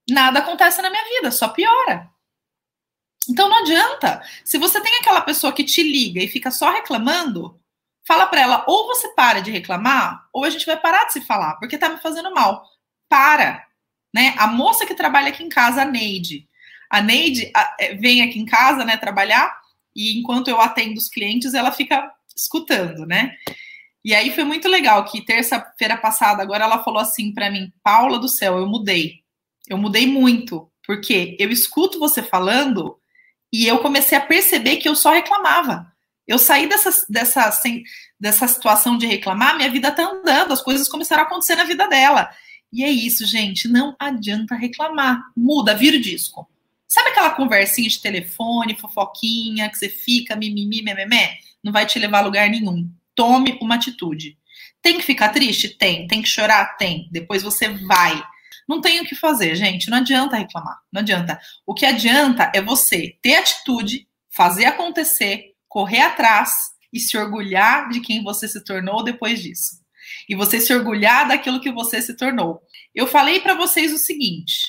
nada 0.09 0.39
acontece 0.39 0.81
na 0.81 0.91
minha 0.91 1.05
vida, 1.17 1.31
só 1.33 1.49
piora. 1.49 2.09
Então 3.29 3.49
não 3.49 3.59
adianta. 3.59 4.23
Se 4.45 4.59
você 4.59 4.81
tem 4.81 4.97
aquela 4.97 5.21
pessoa 5.21 5.53
que 5.53 5.65
te 5.65 5.83
liga 5.83 6.23
e 6.23 6.29
fica 6.29 6.51
só 6.51 6.71
reclamando, 6.71 7.61
fala 8.07 8.27
para 8.27 8.41
ela, 8.41 8.65
ou 8.67 8.87
você 8.87 9.09
para 9.09 9.41
de 9.41 9.51
reclamar, 9.51 10.29
ou 10.33 10.45
a 10.45 10.51
gente 10.51 10.67
vai 10.67 10.77
parar 10.77 11.07
de 11.07 11.15
se 11.15 11.21
falar, 11.21 11.55
porque 11.57 11.79
tá 11.79 11.89
me 11.89 11.99
fazendo 11.99 12.33
mal. 12.33 12.65
Para. 13.09 13.67
Né? 14.15 14.35
A 14.39 14.47
moça 14.47 14.87
que 14.87 14.95
trabalha 14.95 15.29
aqui 15.29 15.43
em 15.43 15.49
casa, 15.49 15.83
a 15.83 15.85
Neide. 15.85 16.49
A 16.89 17.01
Neide 17.01 17.53
é, 17.79 17.95
vem 17.95 18.23
aqui 18.23 18.39
em 18.39 18.45
casa, 18.45 18.85
né, 18.85 18.97
trabalhar, 18.97 19.60
e 19.95 20.19
enquanto 20.19 20.49
eu 20.49 20.61
atendo 20.61 20.99
os 20.99 21.09
clientes, 21.09 21.55
ela 21.55 21.73
fica 21.73 22.11
escutando, 22.37 23.07
né? 23.07 23.35
E 24.05 24.15
aí 24.15 24.35
foi 24.35 24.45
muito 24.45 24.69
legal 24.69 25.05
que 25.05 25.25
terça-feira 25.25 25.97
passada, 25.97 26.43
agora 26.43 26.65
ela 26.65 26.83
falou 26.83 27.01
assim 27.01 27.33
para 27.33 27.51
mim, 27.51 27.73
Paula 27.83 28.19
do 28.19 28.29
céu, 28.29 28.59
eu 28.59 28.67
mudei. 28.67 29.21
Eu 29.69 29.77
mudei 29.77 30.07
muito, 30.07 30.71
porque 30.87 31.37
eu 31.39 31.51
escuto 31.51 31.99
você 31.99 32.23
falando 32.23 32.99
e 33.53 33.67
eu 33.67 33.79
comecei 33.79 34.17
a 34.17 34.21
perceber 34.21 34.77
que 34.77 34.89
eu 34.89 34.97
só 34.97 35.13
reclamava. 35.13 35.91
Eu 36.27 36.39
saí 36.39 36.69
dessa, 36.69 36.91
dessa, 37.09 37.61
dessa 38.19 38.49
situação 38.49 38.97
de 38.97 39.07
reclamar, 39.07 39.57
minha 39.57 39.71
vida 39.71 39.91
tá 39.91 40.05
andando, 40.05 40.53
as 40.53 40.63
coisas 40.63 40.89
começaram 40.89 41.25
a 41.25 41.27
acontecer 41.27 41.57
na 41.57 41.65
vida 41.65 41.89
dela. 41.89 42.31
E 42.73 42.85
é 42.85 42.91
isso, 42.91 43.27
gente, 43.27 43.69
não 43.69 43.97
adianta 43.99 44.55
reclamar. 44.55 45.21
Muda, 45.37 45.75
vira 45.75 45.97
o 45.97 46.01
disco. 46.01 46.49
Sabe 46.93 47.11
aquela 47.11 47.31
conversinha 47.31 47.89
de 47.89 48.01
telefone, 48.01 48.77
fofoquinha, 48.77 49.71
que 49.71 49.79
você 49.79 49.89
fica 49.89 50.35
mimimi, 50.35 50.83
mememé? 50.83 51.39
Não 51.63 51.73
vai 51.73 51.87
te 51.87 52.01
levar 52.01 52.19
a 52.19 52.23
lugar 52.23 52.51
nenhum. 52.51 52.91
Tome 53.15 53.57
uma 53.63 53.77
atitude. 53.77 54.37
Tem 54.83 54.97
que 54.97 55.05
ficar 55.05 55.29
triste? 55.29 55.69
Tem. 55.69 56.09
Tem 56.09 56.21
que 56.21 56.29
chorar? 56.29 56.77
Tem. 56.77 57.09
Depois 57.13 57.45
você 57.45 57.69
vai 57.69 58.21
não 58.71 58.81
tem 58.81 59.01
o 59.01 59.05
que 59.05 59.17
fazer, 59.17 59.57
gente. 59.57 59.91
Não 59.91 59.99
adianta 59.99 60.37
reclamar. 60.37 60.79
Não 60.93 61.01
adianta. 61.01 61.41
O 61.67 61.75
que 61.75 61.85
adianta 61.85 62.53
é 62.55 62.63
você 62.63 63.17
ter 63.21 63.35
atitude, 63.35 64.07
fazer 64.31 64.65
acontecer, 64.67 65.57
correr 65.69 66.03
atrás 66.03 66.71
e 66.93 67.01
se 67.01 67.19
orgulhar 67.19 67.89
de 67.89 67.99
quem 67.99 68.23
você 68.23 68.47
se 68.47 68.63
tornou 68.63 69.03
depois 69.03 69.43
disso. 69.43 69.81
E 70.29 70.37
você 70.37 70.61
se 70.61 70.73
orgulhar 70.73 71.27
daquilo 71.27 71.61
que 71.61 71.73
você 71.73 72.01
se 72.01 72.17
tornou. 72.17 72.63
Eu 72.95 73.09
falei 73.09 73.41
para 73.41 73.55
vocês 73.55 73.93
o 73.93 73.99
seguinte: 73.99 74.69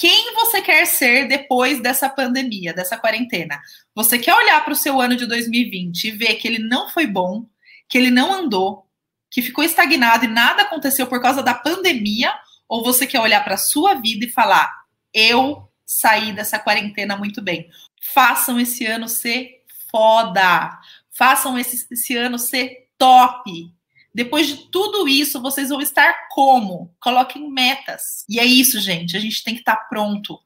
quem 0.00 0.34
você 0.34 0.62
quer 0.62 0.86
ser 0.86 1.28
depois 1.28 1.78
dessa 1.78 2.08
pandemia, 2.08 2.72
dessa 2.72 2.96
quarentena? 2.96 3.60
Você 3.94 4.18
quer 4.18 4.34
olhar 4.34 4.64
para 4.64 4.72
o 4.72 4.76
seu 4.76 4.98
ano 4.98 5.14
de 5.14 5.26
2020 5.26 6.04
e 6.04 6.10
ver 6.12 6.36
que 6.36 6.48
ele 6.48 6.58
não 6.58 6.88
foi 6.88 7.06
bom, 7.06 7.44
que 7.86 7.98
ele 7.98 8.10
não 8.10 8.32
andou, 8.32 8.86
que 9.30 9.42
ficou 9.42 9.62
estagnado 9.62 10.24
e 10.24 10.28
nada 10.28 10.62
aconteceu 10.62 11.06
por 11.06 11.20
causa 11.20 11.42
da 11.42 11.52
pandemia? 11.52 12.32
Ou 12.66 12.82
você 12.82 13.06
quer 13.06 13.20
olhar 13.20 13.44
para 13.44 13.56
a 13.56 13.58
sua 13.58 13.92
vida 13.92 14.24
e 14.24 14.30
falar: 14.30 14.72
eu 15.12 15.70
saí 15.84 16.32
dessa 16.32 16.58
quarentena 16.58 17.14
muito 17.14 17.42
bem? 17.42 17.68
Façam 18.14 18.58
esse 18.58 18.86
ano 18.86 19.06
ser 19.06 19.62
foda. 19.90 20.80
Façam 21.10 21.58
esse, 21.58 21.86
esse 21.92 22.16
ano 22.16 22.38
ser 22.38 22.88
top. 22.96 23.70
Depois 24.14 24.46
de 24.46 24.56
tudo 24.70 25.06
isso, 25.06 25.40
vocês 25.40 25.68
vão 25.68 25.80
estar 25.80 26.28
como? 26.30 26.94
Coloquem 27.00 27.48
metas. 27.50 28.24
E 28.28 28.40
é 28.40 28.44
isso, 28.44 28.80
gente. 28.80 29.16
A 29.16 29.20
gente 29.20 29.44
tem 29.44 29.54
que 29.54 29.60
estar 29.60 29.76
tá 29.76 29.84
pronto. 29.84 30.38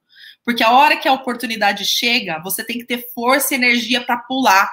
Porque 0.45 0.63
a 0.63 0.71
hora 0.71 0.97
que 0.97 1.09
a 1.09 1.13
oportunidade 1.13 1.85
chega, 1.85 2.39
você 2.41 2.63
tem 2.63 2.79
que 2.79 2.85
ter 2.85 3.11
força 3.15 3.55
e 3.55 3.57
energia 3.57 4.03
para 4.03 4.19
pular 4.19 4.71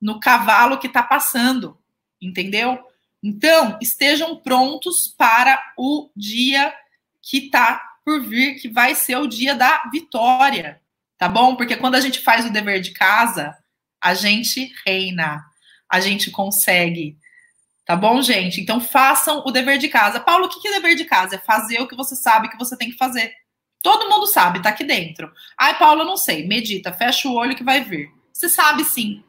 no 0.00 0.18
cavalo 0.18 0.78
que 0.78 0.86
está 0.86 1.02
passando. 1.02 1.76
Entendeu? 2.20 2.78
Então, 3.22 3.78
estejam 3.80 4.36
prontos 4.36 5.08
para 5.08 5.60
o 5.76 6.10
dia 6.16 6.72
que 7.20 7.38
está 7.38 7.82
por 8.04 8.22
vir, 8.22 8.54
que 8.54 8.68
vai 8.68 8.94
ser 8.94 9.16
o 9.16 9.26
dia 9.26 9.52
da 9.52 9.82
vitória, 9.90 10.80
tá 11.18 11.28
bom? 11.28 11.56
Porque 11.56 11.74
quando 11.74 11.96
a 11.96 12.00
gente 12.00 12.20
faz 12.20 12.46
o 12.46 12.52
dever 12.52 12.80
de 12.80 12.92
casa, 12.92 13.56
a 14.00 14.14
gente 14.14 14.72
reina, 14.86 15.44
a 15.90 15.98
gente 15.98 16.30
consegue. 16.30 17.18
Tá 17.86 17.94
bom, 17.94 18.20
gente? 18.20 18.60
Então 18.60 18.80
façam 18.80 19.44
o 19.46 19.50
dever 19.52 19.78
de 19.78 19.88
casa. 19.88 20.18
Paulo, 20.18 20.46
o 20.46 20.48
que 20.48 20.66
é 20.66 20.72
dever 20.72 20.96
de 20.96 21.04
casa? 21.04 21.36
É 21.36 21.38
fazer 21.38 21.80
o 21.80 21.86
que 21.86 21.94
você 21.94 22.16
sabe 22.16 22.48
que 22.48 22.58
você 22.58 22.76
tem 22.76 22.90
que 22.90 22.96
fazer. 22.96 23.32
Todo 23.80 24.10
mundo 24.10 24.26
sabe, 24.26 24.60
tá 24.60 24.70
aqui 24.70 24.82
dentro. 24.82 25.32
Ai, 25.56 25.78
Paulo, 25.78 26.00
eu 26.00 26.04
não 26.04 26.16
sei. 26.16 26.44
Medita, 26.44 26.92
fecha 26.92 27.28
o 27.28 27.34
olho 27.34 27.54
que 27.54 27.62
vai 27.62 27.84
vir. 27.84 28.10
Você 28.32 28.48
sabe 28.48 28.84
sim. 28.84 29.22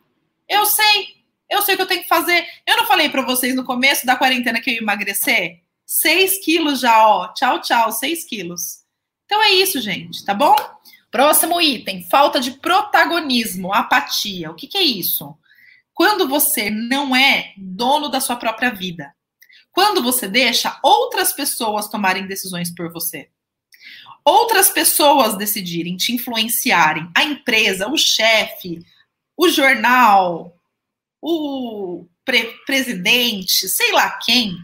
Eu 0.49 0.65
sei. 0.65 1.17
Eu 1.47 1.61
sei 1.61 1.75
o 1.75 1.77
que 1.77 1.83
eu 1.83 1.87
tenho 1.87 2.01
que 2.01 2.09
fazer. 2.09 2.47
Eu 2.65 2.77
não 2.77 2.87
falei 2.87 3.09
para 3.09 3.21
vocês 3.21 3.55
no 3.55 3.63
começo 3.63 4.07
da 4.07 4.15
quarentena 4.15 4.59
que 4.59 4.71
eu 4.71 4.73
ia 4.73 4.81
emagrecer? 4.81 5.61
6 5.85 6.43
quilos 6.43 6.79
já, 6.79 7.07
ó. 7.07 7.27
Tchau, 7.33 7.61
tchau, 7.61 7.91
6 7.91 8.23
quilos. 8.25 8.79
Então 9.25 9.41
é 9.43 9.51
isso, 9.51 9.79
gente, 9.79 10.25
tá 10.25 10.33
bom? 10.33 10.55
Próximo 11.11 11.61
item: 11.61 12.03
falta 12.09 12.39
de 12.39 12.51
protagonismo, 12.51 13.71
apatia. 13.71 14.49
O 14.49 14.55
que, 14.55 14.65
que 14.65 14.77
é 14.77 14.83
isso? 14.83 15.37
Quando 15.97 16.27
você 16.27 16.69
não 16.69 17.15
é 17.15 17.55
dono 17.57 18.07
da 18.07 18.21
sua 18.21 18.35
própria 18.35 18.69
vida. 18.69 19.11
Quando 19.71 20.03
você 20.03 20.27
deixa 20.27 20.79
outras 20.83 21.33
pessoas 21.33 21.89
tomarem 21.89 22.27
decisões 22.27 22.69
por 22.69 22.93
você. 22.93 23.31
Outras 24.23 24.69
pessoas 24.69 25.35
decidirem, 25.35 25.97
te 25.97 26.13
influenciarem. 26.13 27.09
A 27.15 27.23
empresa, 27.23 27.87
o 27.87 27.97
chefe, 27.97 28.77
o 29.35 29.49
jornal, 29.49 30.55
o 31.19 32.05
pre 32.23 32.43
presidente, 32.63 33.67
sei 33.67 33.91
lá 33.91 34.19
quem, 34.23 34.55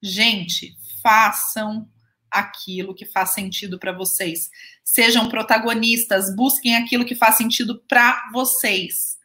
gente, 0.00 0.76
façam 1.02 1.90
aquilo 2.30 2.94
que 2.94 3.04
faz 3.04 3.30
sentido 3.30 3.80
para 3.80 3.90
vocês. 3.90 4.48
Sejam 4.84 5.28
protagonistas, 5.28 6.32
busquem 6.36 6.76
aquilo 6.76 7.04
que 7.04 7.16
faz 7.16 7.36
sentido 7.36 7.82
para 7.88 8.30
vocês. 8.32 9.17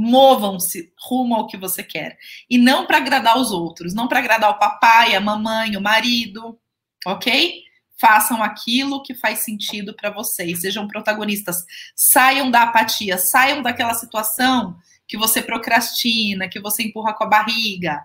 Movam-se 0.00 0.92
rumo 0.96 1.34
ao 1.34 1.48
que 1.48 1.56
você 1.56 1.82
quer. 1.82 2.16
E 2.48 2.56
não 2.56 2.86
para 2.86 2.98
agradar 2.98 3.36
os 3.36 3.50
outros, 3.50 3.92
não 3.92 4.06
para 4.06 4.20
agradar 4.20 4.50
o 4.50 4.58
papai, 4.58 5.16
a 5.16 5.20
mamãe, 5.20 5.76
o 5.76 5.80
marido, 5.80 6.56
ok? 7.04 7.64
Façam 8.00 8.40
aquilo 8.40 9.02
que 9.02 9.12
faz 9.12 9.40
sentido 9.40 9.92
para 9.92 10.10
vocês. 10.10 10.60
Sejam 10.60 10.86
protagonistas. 10.86 11.64
Saiam 11.96 12.48
da 12.48 12.62
apatia, 12.62 13.18
saiam 13.18 13.60
daquela 13.60 13.92
situação 13.92 14.76
que 15.08 15.18
você 15.18 15.42
procrastina, 15.42 16.48
que 16.48 16.60
você 16.60 16.84
empurra 16.84 17.12
com 17.12 17.24
a 17.24 17.28
barriga. 17.28 18.00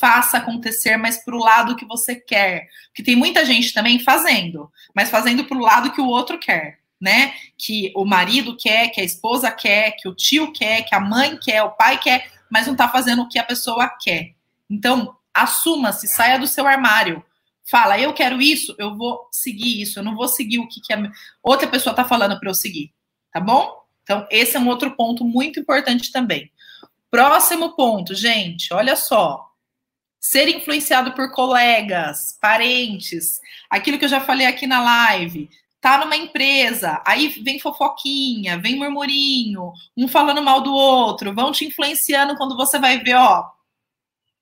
Faça 0.00 0.38
acontecer, 0.38 0.96
mas 0.96 1.22
para 1.22 1.36
o 1.36 1.44
lado 1.44 1.76
que 1.76 1.84
você 1.84 2.16
quer. 2.16 2.68
Porque 2.86 3.02
tem 3.02 3.16
muita 3.16 3.44
gente 3.44 3.74
também 3.74 4.00
fazendo, 4.00 4.72
mas 4.94 5.10
fazendo 5.10 5.44
para 5.44 5.58
o 5.58 5.60
lado 5.60 5.92
que 5.92 6.00
o 6.00 6.08
outro 6.08 6.38
quer, 6.38 6.78
né? 7.04 7.34
Que 7.58 7.92
o 7.94 8.06
marido 8.06 8.56
quer, 8.56 8.88
que 8.88 8.98
a 8.98 9.04
esposa 9.04 9.50
quer, 9.50 9.90
que 9.92 10.08
o 10.08 10.14
tio 10.14 10.50
quer, 10.54 10.84
que 10.84 10.94
a 10.94 11.00
mãe 11.00 11.36
quer, 11.36 11.62
o 11.62 11.72
pai 11.72 12.00
quer, 12.00 12.32
mas 12.50 12.64
não 12.64 12.72
está 12.72 12.88
fazendo 12.88 13.20
o 13.20 13.28
que 13.28 13.38
a 13.38 13.44
pessoa 13.44 13.90
quer. 14.00 14.34
Então, 14.70 15.14
assuma-se, 15.34 16.08
saia 16.08 16.38
do 16.38 16.46
seu 16.46 16.66
armário. 16.66 17.22
Fala, 17.70 18.00
eu 18.00 18.14
quero 18.14 18.40
isso, 18.40 18.74
eu 18.78 18.96
vou 18.96 19.28
seguir 19.30 19.82
isso, 19.82 19.98
eu 19.98 20.02
não 20.02 20.16
vou 20.16 20.28
seguir 20.28 20.60
o 20.60 20.66
que, 20.66 20.80
que 20.80 20.94
a 20.94 21.12
outra 21.42 21.68
pessoa 21.68 21.92
está 21.92 22.06
falando 22.06 22.40
para 22.40 22.48
eu 22.48 22.54
seguir, 22.54 22.90
tá 23.30 23.38
bom? 23.38 23.76
Então, 24.02 24.26
esse 24.30 24.56
é 24.56 24.60
um 24.60 24.68
outro 24.68 24.96
ponto 24.96 25.24
muito 25.24 25.60
importante 25.60 26.10
também. 26.10 26.50
Próximo 27.10 27.76
ponto, 27.76 28.14
gente, 28.14 28.72
olha 28.72 28.96
só. 28.96 29.46
Ser 30.18 30.48
influenciado 30.48 31.12
por 31.12 31.30
colegas, 31.32 32.38
parentes, 32.40 33.40
aquilo 33.68 33.98
que 33.98 34.06
eu 34.06 34.08
já 34.08 34.22
falei 34.22 34.46
aqui 34.46 34.66
na 34.66 34.82
live. 34.82 35.50
Tá 35.84 35.98
numa 35.98 36.16
empresa, 36.16 37.02
aí 37.06 37.28
vem 37.28 37.60
fofoquinha, 37.60 38.58
vem 38.58 38.74
murmurinho, 38.74 39.70
um 39.94 40.08
falando 40.08 40.40
mal 40.40 40.62
do 40.62 40.72
outro, 40.72 41.34
vão 41.34 41.52
te 41.52 41.66
influenciando 41.66 42.36
quando 42.36 42.56
você 42.56 42.78
vai 42.78 43.00
ver, 43.00 43.16
ó, 43.16 43.44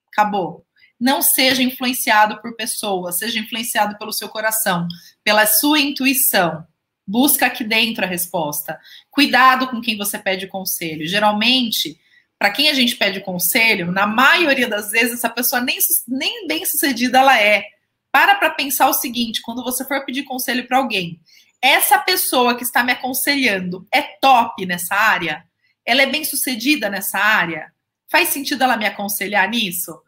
acabou. 0.06 0.64
Não 1.00 1.20
seja 1.20 1.60
influenciado 1.60 2.40
por 2.40 2.54
pessoas, 2.54 3.18
seja 3.18 3.40
influenciado 3.40 3.98
pelo 3.98 4.12
seu 4.12 4.28
coração, 4.28 4.86
pela 5.24 5.44
sua 5.44 5.80
intuição. 5.80 6.64
Busca 7.04 7.46
aqui 7.46 7.64
dentro 7.64 8.04
a 8.04 8.08
resposta. 8.08 8.78
Cuidado 9.10 9.66
com 9.66 9.80
quem 9.80 9.96
você 9.98 10.20
pede 10.20 10.46
conselho. 10.46 11.08
Geralmente, 11.08 11.98
para 12.38 12.52
quem 12.52 12.68
a 12.68 12.72
gente 12.72 12.94
pede 12.94 13.20
conselho, 13.20 13.90
na 13.90 14.06
maioria 14.06 14.68
das 14.68 14.92
vezes, 14.92 15.14
essa 15.14 15.28
pessoa 15.28 15.60
nem, 15.60 15.76
nem 16.06 16.46
bem 16.46 16.64
sucedida 16.64 17.18
ela 17.18 17.36
é. 17.36 17.64
Para 18.12 18.36
para 18.36 18.50
pensar 18.50 18.88
o 18.88 18.94
seguinte: 18.94 19.42
quando 19.42 19.64
você 19.64 19.84
for 19.84 20.04
pedir 20.04 20.22
conselho 20.24 20.68
para 20.68 20.78
alguém, 20.78 21.20
essa 21.60 21.98
pessoa 21.98 22.54
que 22.54 22.62
está 22.62 22.84
me 22.84 22.92
aconselhando 22.92 23.86
é 23.92 24.02
top 24.02 24.64
nessa 24.66 24.94
área? 24.94 25.44
Ela 25.84 26.02
é 26.02 26.06
bem 26.06 26.24
sucedida 26.24 26.88
nessa 26.88 27.18
área? 27.18 27.72
Faz 28.10 28.28
sentido 28.28 28.62
ela 28.62 28.76
me 28.76 28.86
aconselhar 28.86 29.48
nisso? 29.48 30.00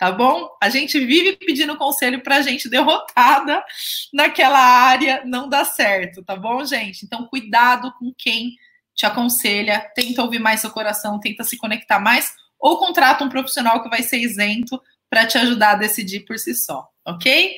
tá 0.00 0.10
bom? 0.10 0.48
A 0.62 0.70
gente 0.70 0.98
vive 0.98 1.36
pedindo 1.36 1.76
conselho 1.76 2.22
pra 2.22 2.40
gente 2.40 2.70
derrotada 2.70 3.62
naquela 4.10 4.58
área, 4.58 5.22
não 5.26 5.46
dá 5.46 5.62
certo, 5.62 6.24
tá 6.24 6.34
bom, 6.34 6.64
gente? 6.64 7.04
Então, 7.04 7.26
cuidado 7.26 7.92
com 7.98 8.10
quem 8.16 8.56
te 8.94 9.04
aconselha, 9.04 9.78
tenta 9.94 10.22
ouvir 10.22 10.38
mais 10.38 10.60
seu 10.60 10.70
coração, 10.70 11.20
tenta 11.20 11.44
se 11.44 11.58
conectar 11.58 12.00
mais, 12.00 12.32
ou 12.58 12.78
contrata 12.78 13.22
um 13.22 13.28
profissional 13.28 13.82
que 13.82 13.90
vai 13.90 14.02
ser 14.02 14.16
isento 14.16 14.80
para 15.10 15.26
te 15.26 15.36
ajudar 15.36 15.72
a 15.72 15.74
decidir 15.74 16.20
por 16.20 16.38
si 16.38 16.54
só, 16.54 16.88
ok? 17.04 17.56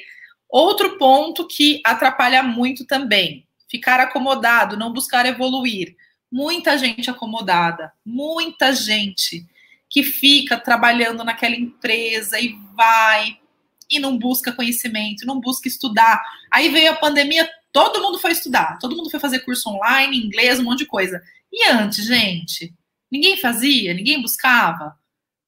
Outro 0.49 0.99
ponto 0.99 1.47
que 1.47 1.81
atrapalha 1.85 2.43
muito 2.43 2.87
também, 2.87 3.47
ficar 3.71 4.01
acomodado, 4.01 4.77
não 4.77 4.93
buscar 4.93 5.27
evoluir. 5.27 5.95
Muita 6.31 6.79
gente 6.79 7.11
acomodada, 7.11 7.93
muita 8.05 8.75
gente 8.75 9.47
que 9.89 10.03
fica 10.03 10.59
trabalhando 10.59 11.23
naquela 11.23 11.55
empresa 11.55 12.41
e 12.41 12.57
vai 12.75 13.39
e 13.91 13.99
não 13.99 14.19
busca 14.19 14.51
conhecimento, 14.51 15.27
não 15.27 15.39
busca 15.39 15.69
estudar. 15.69 16.23
Aí 16.51 16.71
veio 16.71 16.93
a 16.93 16.97
pandemia, 16.97 17.49
todo 17.71 18.01
mundo 18.01 18.19
foi 18.19 18.33
estudar, 18.33 18.79
todo 18.79 18.97
mundo 18.97 19.11
foi 19.11 19.21
fazer 19.21 19.41
curso 19.41 19.69
online, 19.69 20.17
inglês, 20.17 20.59
um 20.59 20.65
monte 20.65 20.81
de 20.81 20.87
coisa. 20.87 21.23
E 21.53 21.69
antes, 21.69 22.07
gente, 22.07 22.73
ninguém 23.11 23.37
fazia, 23.37 23.93
ninguém 23.93 24.21
buscava. 24.23 24.97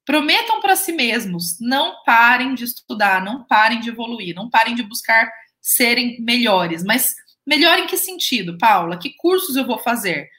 Prometam 0.05 0.61
para 0.61 0.75
si 0.75 0.91
mesmos, 0.91 1.59
não 1.59 2.03
parem 2.03 2.53
de 2.53 2.63
estudar, 2.63 3.23
não 3.23 3.43
parem 3.43 3.79
de 3.79 3.89
evoluir, 3.89 4.35
não 4.35 4.49
parem 4.49 4.75
de 4.75 4.83
buscar 4.83 5.31
serem 5.59 6.21
melhores. 6.21 6.83
Mas 6.83 7.15
melhor 7.45 7.79
em 7.79 7.87
que 7.87 7.97
sentido, 7.97 8.57
Paula? 8.57 8.97
Que 8.97 9.15
cursos 9.15 9.55
eu 9.55 9.65
vou 9.65 9.79
fazer? 9.79 10.29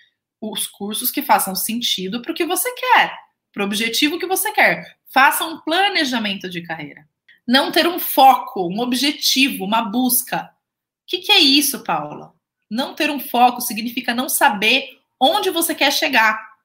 Os 0.41 0.69
cursos 0.69 1.11
que 1.11 1.21
façam 1.21 1.55
sentido 1.55 2.23
para 2.23 2.31
o 2.31 2.35
que 2.35 2.45
você 2.45 2.73
quer, 2.75 3.13
para 3.53 3.63
o 3.63 3.67
objetivo 3.67 4.19
que 4.19 4.27
você 4.27 4.53
quer. 4.53 4.97
Faça 5.13 5.45
um 5.45 5.61
planejamento 5.61 6.49
de 6.49 6.63
carreira. 6.63 7.09
Não 7.47 7.73
ter 7.73 7.89
um 7.89 7.99
foco, 7.99 8.69
um 8.69 8.81
objetivo, 8.81 9.65
uma 9.65 9.83
busca. 9.83 10.43
O 10.43 11.07
que, 11.07 11.19
que 11.19 11.33
é 11.33 11.39
isso, 11.39 11.83
Paula? 11.83 12.35
Não 12.71 12.95
ter 12.95 13.11
um 13.11 13.21
foco 13.21 13.61
significa 13.61 14.15
não 14.15 14.29
saber 14.29 14.89
onde 15.21 15.51
você 15.51 15.75
quer 15.75 15.93
chegar. 15.93 16.56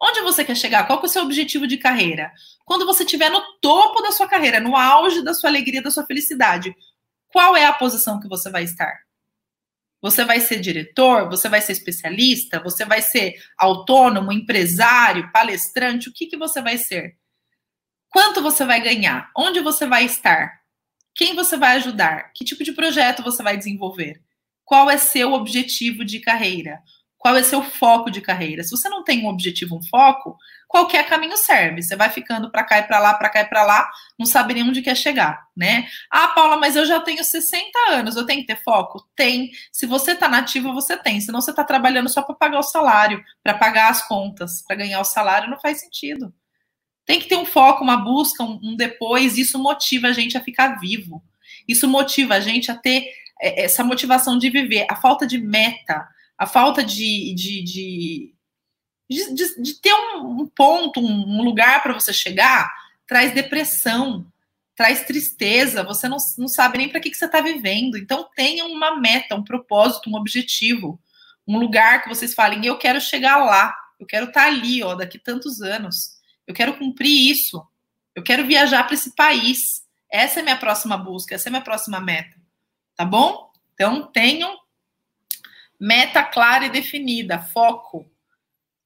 Onde 0.00 0.20
você 0.20 0.44
quer 0.44 0.56
chegar? 0.56 0.86
Qual 0.86 1.00
é 1.00 1.04
o 1.04 1.08
seu 1.08 1.22
objetivo 1.22 1.66
de 1.66 1.78
carreira? 1.78 2.30
Quando 2.64 2.84
você 2.84 3.02
estiver 3.02 3.30
no 3.30 3.40
topo 3.60 4.02
da 4.02 4.12
sua 4.12 4.28
carreira, 4.28 4.60
no 4.60 4.76
auge 4.76 5.22
da 5.22 5.32
sua 5.32 5.48
alegria, 5.48 5.82
da 5.82 5.90
sua 5.90 6.04
felicidade, 6.04 6.74
qual 7.28 7.56
é 7.56 7.64
a 7.64 7.72
posição 7.72 8.20
que 8.20 8.28
você 8.28 8.50
vai 8.50 8.64
estar? 8.64 9.06
Você 10.02 10.24
vai 10.24 10.40
ser 10.40 10.60
diretor? 10.60 11.28
Você 11.30 11.48
vai 11.48 11.60
ser 11.60 11.72
especialista? 11.72 12.60
Você 12.60 12.84
vai 12.84 13.00
ser 13.00 13.34
autônomo, 13.56 14.30
empresário, 14.30 15.30
palestrante? 15.32 16.08
O 16.08 16.12
que, 16.12 16.26
que 16.26 16.36
você 16.36 16.60
vai 16.60 16.76
ser? 16.78 17.16
Quanto 18.10 18.42
você 18.42 18.64
vai 18.64 18.80
ganhar? 18.80 19.30
Onde 19.36 19.60
você 19.60 19.86
vai 19.86 20.04
estar? 20.04 20.60
Quem 21.14 21.34
você 21.34 21.56
vai 21.56 21.76
ajudar? 21.76 22.30
Que 22.34 22.44
tipo 22.44 22.62
de 22.62 22.72
projeto 22.72 23.22
você 23.22 23.42
vai 23.42 23.56
desenvolver? 23.56 24.22
Qual 24.64 24.90
é 24.90 24.98
seu 24.98 25.32
objetivo 25.32 26.04
de 26.04 26.20
carreira? 26.20 26.80
Qual 27.26 27.36
é 27.36 27.42
seu 27.42 27.60
foco 27.60 28.08
de 28.08 28.20
carreira? 28.20 28.62
Se 28.62 28.70
você 28.70 28.88
não 28.88 29.02
tem 29.02 29.24
um 29.24 29.28
objetivo, 29.28 29.74
um 29.74 29.82
foco, 29.82 30.38
qualquer 30.68 31.08
caminho 31.08 31.36
serve. 31.36 31.82
Você 31.82 31.96
vai 31.96 32.08
ficando 32.08 32.52
para 32.52 32.62
cá 32.62 32.78
e 32.78 32.84
para 32.84 33.00
lá, 33.00 33.14
para 33.14 33.28
cá 33.28 33.40
e 33.40 33.46
para 33.46 33.64
lá, 33.64 33.90
não 34.16 34.24
sabe 34.24 34.54
nem 34.54 34.62
onde 34.62 34.80
quer 34.80 34.96
chegar, 34.96 35.44
né? 35.56 35.88
Ah, 36.08 36.28
Paula, 36.28 36.56
mas 36.56 36.76
eu 36.76 36.86
já 36.86 37.00
tenho 37.00 37.24
60 37.24 37.68
anos, 37.88 38.14
eu 38.14 38.24
tenho 38.24 38.42
que 38.42 38.46
ter 38.46 38.62
foco? 38.62 39.04
Tem. 39.16 39.50
Se 39.72 39.86
você 39.86 40.12
está 40.12 40.28
nativo, 40.28 40.72
você 40.72 40.96
tem. 40.96 41.20
Senão 41.20 41.40
você 41.40 41.50
está 41.50 41.64
trabalhando 41.64 42.08
só 42.08 42.22
para 42.22 42.36
pagar 42.36 42.60
o 42.60 42.62
salário, 42.62 43.20
para 43.42 43.54
pagar 43.54 43.90
as 43.90 44.06
contas, 44.06 44.62
para 44.62 44.76
ganhar 44.76 45.00
o 45.00 45.04
salário, 45.04 45.50
não 45.50 45.58
faz 45.58 45.80
sentido. 45.80 46.32
Tem 47.04 47.18
que 47.18 47.26
ter 47.26 47.34
um 47.34 47.44
foco, 47.44 47.82
uma 47.82 47.96
busca, 47.96 48.44
um, 48.44 48.60
um 48.62 48.76
depois. 48.76 49.36
Isso 49.36 49.58
motiva 49.58 50.06
a 50.06 50.12
gente 50.12 50.38
a 50.38 50.40
ficar 50.40 50.78
vivo. 50.78 51.20
Isso 51.66 51.88
motiva 51.88 52.34
a 52.34 52.40
gente 52.40 52.70
a 52.70 52.76
ter 52.76 53.04
é, 53.42 53.64
essa 53.64 53.82
motivação 53.82 54.38
de 54.38 54.48
viver. 54.48 54.86
A 54.88 54.94
falta 54.94 55.26
de 55.26 55.38
meta, 55.38 56.06
a 56.38 56.46
falta 56.46 56.84
de, 56.84 57.34
de, 57.34 57.62
de, 57.62 58.34
de, 59.08 59.62
de 59.62 59.74
ter 59.80 59.92
um, 59.92 60.42
um, 60.42 60.46
ponto, 60.46 61.00
um, 61.00 61.42
lugar 61.42 61.82
para 61.82 61.94
você 61.94 62.12
chegar, 62.12 62.70
traz 63.06 63.32
depressão, 63.32 64.26
traz 64.74 65.04
tristeza, 65.04 65.82
você 65.82 66.08
não, 66.08 66.18
não 66.36 66.48
sabe 66.48 66.78
nem 66.78 66.88
para 66.88 67.00
que, 67.00 67.10
que 67.10 67.16
você 67.16 67.24
está 67.24 67.40
vivendo. 67.40 67.96
Então, 67.96 68.28
tenha 68.34 68.66
uma 68.66 69.00
meta, 69.00 69.34
um 69.34 69.44
propósito, 69.44 70.10
um 70.10 70.16
objetivo, 70.16 71.00
um 71.46 71.58
lugar 71.58 72.02
que 72.02 72.08
vocês 72.08 72.34
falem, 72.34 72.64
eu 72.66 72.76
quero 72.76 73.00
chegar 73.00 73.38
lá, 73.38 73.74
eu 73.98 74.06
quero 74.06 74.26
estar 74.26 74.42
tá 74.42 74.46
ali, 74.46 74.82
ó, 74.82 74.94
daqui 74.94 75.18
tantos 75.18 75.62
anos, 75.62 76.16
eu 76.46 76.52
quero 76.52 76.76
cumprir 76.76 77.30
isso, 77.30 77.64
eu 78.14 78.22
quero 78.22 78.46
viajar 78.46 78.84
para 78.84 78.94
esse 78.94 79.14
país. 79.14 79.84
Essa 80.10 80.40
é 80.40 80.42
minha 80.42 80.56
próxima 80.56 80.96
busca, 80.96 81.34
essa 81.34 81.48
é 81.48 81.50
minha 81.50 81.62
próxima 81.62 82.00
meta. 82.00 82.36
Tá 82.94 83.04
bom? 83.04 83.50
Então, 83.74 84.10
tenham 84.12 84.56
Meta 85.78 86.22
clara 86.22 86.66
e 86.66 86.70
definida, 86.70 87.38
foco. 87.38 88.06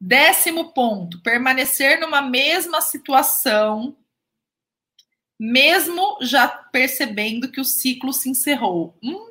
Décimo 0.01 0.73
ponto, 0.73 1.21
permanecer 1.21 2.01
numa 2.01 2.23
mesma 2.23 2.81
situação, 2.81 3.97
mesmo 5.39 6.19
já 6.23 6.49
percebendo 6.49 7.51
que 7.51 7.61
o 7.61 7.65
ciclo 7.65 8.13
se 8.13 8.31
encerrou. 8.31 8.97
Hum, 9.03 9.27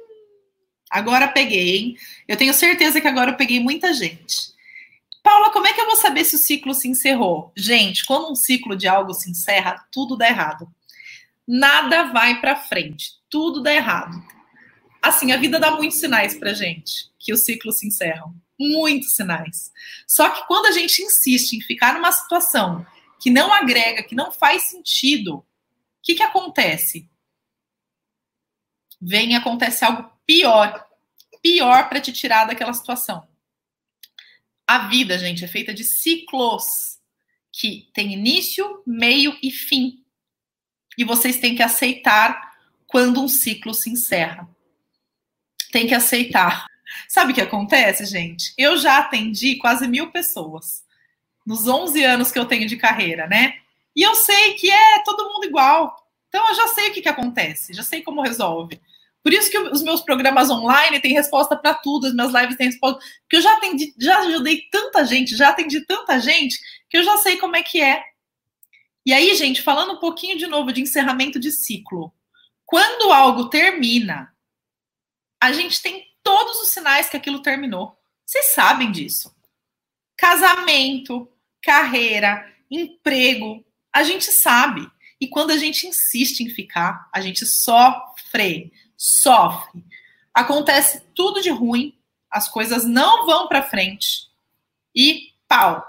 agora 0.89 1.27
peguei, 1.27 1.75
hein? 1.75 1.97
Eu 2.27 2.37
tenho 2.37 2.53
certeza 2.53 3.01
que 3.01 3.07
agora 3.07 3.31
eu 3.31 3.37
peguei 3.37 3.59
muita 3.59 3.93
gente. 3.93 4.53
Paula, 5.23 5.51
como 5.51 5.67
é 5.67 5.73
que 5.73 5.81
eu 5.81 5.85
vou 5.85 5.95
saber 5.95 6.23
se 6.23 6.35
o 6.35 6.39
ciclo 6.39 6.73
se 6.73 6.87
encerrou? 6.87 7.51
Gente, 7.55 8.05
quando 8.05 8.31
um 8.31 8.35
ciclo 8.35 8.75
de 8.75 8.87
algo 8.87 9.13
se 9.13 9.29
encerra, 9.29 9.85
tudo 9.91 10.15
dá 10.15 10.27
errado. 10.27 10.67
Nada 11.47 12.03
vai 12.11 12.39
para 12.39 12.55
frente, 12.55 13.11
tudo 13.29 13.61
dá 13.61 13.73
errado. 13.73 14.21
Assim, 15.01 15.31
a 15.31 15.37
vida 15.37 15.59
dá 15.59 15.71
muitos 15.71 15.99
sinais 15.99 16.35
pra 16.37 16.53
gente 16.53 17.09
que 17.17 17.31
os 17.33 17.43
ciclos 17.43 17.77
se 17.77 17.87
encerram. 17.87 18.33
Muitos 18.59 19.13
sinais. 19.13 19.71
Só 20.05 20.29
que 20.29 20.45
quando 20.47 20.65
a 20.65 20.71
gente 20.71 21.01
insiste 21.01 21.53
em 21.53 21.61
ficar 21.61 21.93
numa 21.93 22.11
situação 22.11 22.85
que 23.19 23.29
não 23.29 23.53
agrega, 23.53 24.03
que 24.03 24.15
não 24.15 24.31
faz 24.31 24.69
sentido, 24.69 25.35
o 25.35 25.45
que, 26.03 26.15
que 26.15 26.23
acontece? 26.23 27.09
Vem 29.01 29.31
e 29.31 29.35
acontece 29.35 29.85
algo 29.85 30.09
pior. 30.25 30.85
Pior 31.41 31.87
para 31.87 32.01
te 32.01 32.11
tirar 32.11 32.45
daquela 32.45 32.73
situação. 32.73 33.25
A 34.67 34.89
vida, 34.89 35.17
gente, 35.17 35.43
é 35.43 35.47
feita 35.47 35.73
de 35.73 35.83
ciclos 35.83 36.99
que 37.51 37.89
tem 37.93 38.13
início, 38.13 38.83
meio 38.85 39.37
e 39.41 39.49
fim. 39.49 40.03
E 40.97 41.03
vocês 41.03 41.39
têm 41.39 41.55
que 41.55 41.63
aceitar 41.63 42.57
quando 42.85 43.21
um 43.21 43.27
ciclo 43.27 43.73
se 43.73 43.89
encerra. 43.89 44.47
Tem 45.71 45.87
que 45.87 45.93
aceitar. 45.93 46.65
Sabe 47.07 47.31
o 47.31 47.35
que 47.35 47.41
acontece, 47.41 48.05
gente? 48.05 48.53
Eu 48.57 48.77
já 48.77 48.99
atendi 48.99 49.55
quase 49.57 49.87
mil 49.87 50.11
pessoas 50.11 50.83
nos 51.45 51.67
11 51.67 52.03
anos 52.03 52.31
que 52.31 52.39
eu 52.39 52.45
tenho 52.45 52.67
de 52.67 52.77
carreira, 52.77 53.27
né? 53.27 53.55
E 53.95 54.01
eu 54.01 54.15
sei 54.15 54.53
que 54.53 54.69
é 54.69 55.03
todo 55.03 55.31
mundo 55.31 55.45
igual. 55.45 55.95
Então 56.27 56.47
eu 56.47 56.55
já 56.55 56.67
sei 56.69 56.89
o 56.89 56.93
que, 56.93 57.01
que 57.01 57.09
acontece, 57.09 57.73
já 57.73 57.83
sei 57.83 58.01
como 58.01 58.21
resolve. 58.21 58.79
Por 59.23 59.33
isso 59.33 59.51
que 59.51 59.57
os 59.57 59.83
meus 59.83 60.01
programas 60.01 60.49
online 60.49 60.99
têm 60.99 61.13
resposta 61.13 61.55
para 61.55 61.73
tudo, 61.73 62.07
as 62.07 62.13
minhas 62.13 62.33
lives 62.33 62.55
têm 62.55 62.67
resposta. 62.67 62.99
Porque 63.21 63.37
eu 63.37 63.41
já 63.41 63.53
atendi, 63.53 63.93
já 63.99 64.19
ajudei 64.19 64.61
tanta 64.71 65.05
gente, 65.05 65.35
já 65.35 65.49
atendi 65.49 65.85
tanta 65.85 66.19
gente, 66.19 66.57
que 66.89 66.97
eu 66.97 67.03
já 67.03 67.17
sei 67.17 67.37
como 67.37 67.55
é 67.55 67.63
que 67.63 67.81
é. 67.81 68.01
E 69.05 69.11
aí, 69.11 69.35
gente, 69.35 69.61
falando 69.61 69.93
um 69.93 69.99
pouquinho 69.99 70.37
de 70.37 70.47
novo 70.47 70.71
de 70.71 70.81
encerramento 70.81 71.39
de 71.39 71.51
ciclo. 71.51 72.13
Quando 72.65 73.11
algo 73.11 73.49
termina, 73.49 74.31
a 75.39 75.51
gente 75.51 75.81
tem 75.81 76.07
todos 76.23 76.59
os 76.61 76.69
sinais 76.69 77.09
que 77.09 77.17
aquilo 77.17 77.41
terminou. 77.41 77.97
Vocês 78.25 78.53
sabem 78.53 78.91
disso. 78.91 79.33
Casamento, 80.17 81.27
carreira, 81.61 82.45
emprego, 82.69 83.63
a 83.91 84.03
gente 84.03 84.31
sabe. 84.31 84.89
E 85.19 85.27
quando 85.27 85.51
a 85.51 85.57
gente 85.57 85.87
insiste 85.87 86.41
em 86.41 86.49
ficar, 86.49 87.09
a 87.13 87.21
gente 87.21 87.45
sofre, 87.45 88.71
sofre. 88.95 89.83
Acontece 90.33 91.01
tudo 91.15 91.41
de 91.41 91.49
ruim, 91.49 91.97
as 92.29 92.47
coisas 92.47 92.85
não 92.85 93.25
vão 93.25 93.47
para 93.47 93.63
frente 93.63 94.29
e 94.95 95.33
pau. 95.47 95.85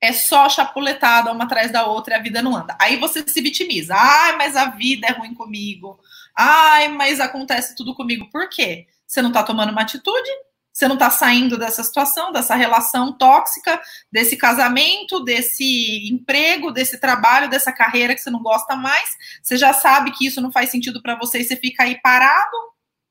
É 0.00 0.12
só 0.12 0.48
chapuletada 0.50 1.32
uma 1.32 1.44
atrás 1.44 1.72
da 1.72 1.86
outra 1.86 2.14
e 2.14 2.18
a 2.18 2.22
vida 2.22 2.42
não 2.42 2.54
anda. 2.54 2.76
Aí 2.78 2.98
você 2.98 3.26
se 3.26 3.40
vitimiza. 3.40 3.94
Ai, 3.96 4.36
mas 4.36 4.54
a 4.54 4.66
vida 4.66 5.06
é 5.06 5.12
ruim 5.12 5.32
comigo. 5.32 5.98
Ai, 6.36 6.88
mas 6.88 7.20
acontece 7.20 7.74
tudo 7.76 7.94
comigo. 7.94 8.28
Por 8.30 8.48
quê? 8.48 8.86
Você 9.06 9.22
não 9.22 9.28
está 9.28 9.42
tomando 9.42 9.70
uma 9.70 9.82
atitude, 9.82 10.30
você 10.72 10.88
não 10.88 10.94
está 10.94 11.08
saindo 11.08 11.56
dessa 11.56 11.84
situação, 11.84 12.32
dessa 12.32 12.56
relação 12.56 13.12
tóxica, 13.12 13.80
desse 14.10 14.36
casamento, 14.36 15.22
desse 15.22 16.08
emprego, 16.12 16.72
desse 16.72 16.98
trabalho, 16.98 17.48
dessa 17.48 17.70
carreira 17.70 18.12
que 18.12 18.20
você 18.20 18.30
não 18.30 18.42
gosta 18.42 18.74
mais. 18.74 19.16
Você 19.40 19.56
já 19.56 19.72
sabe 19.72 20.10
que 20.10 20.26
isso 20.26 20.40
não 20.40 20.50
faz 20.50 20.70
sentido 20.70 21.00
para 21.00 21.14
você 21.14 21.40
e 21.40 21.44
você 21.44 21.54
fica 21.54 21.84
aí 21.84 22.00
parado. 22.00 22.56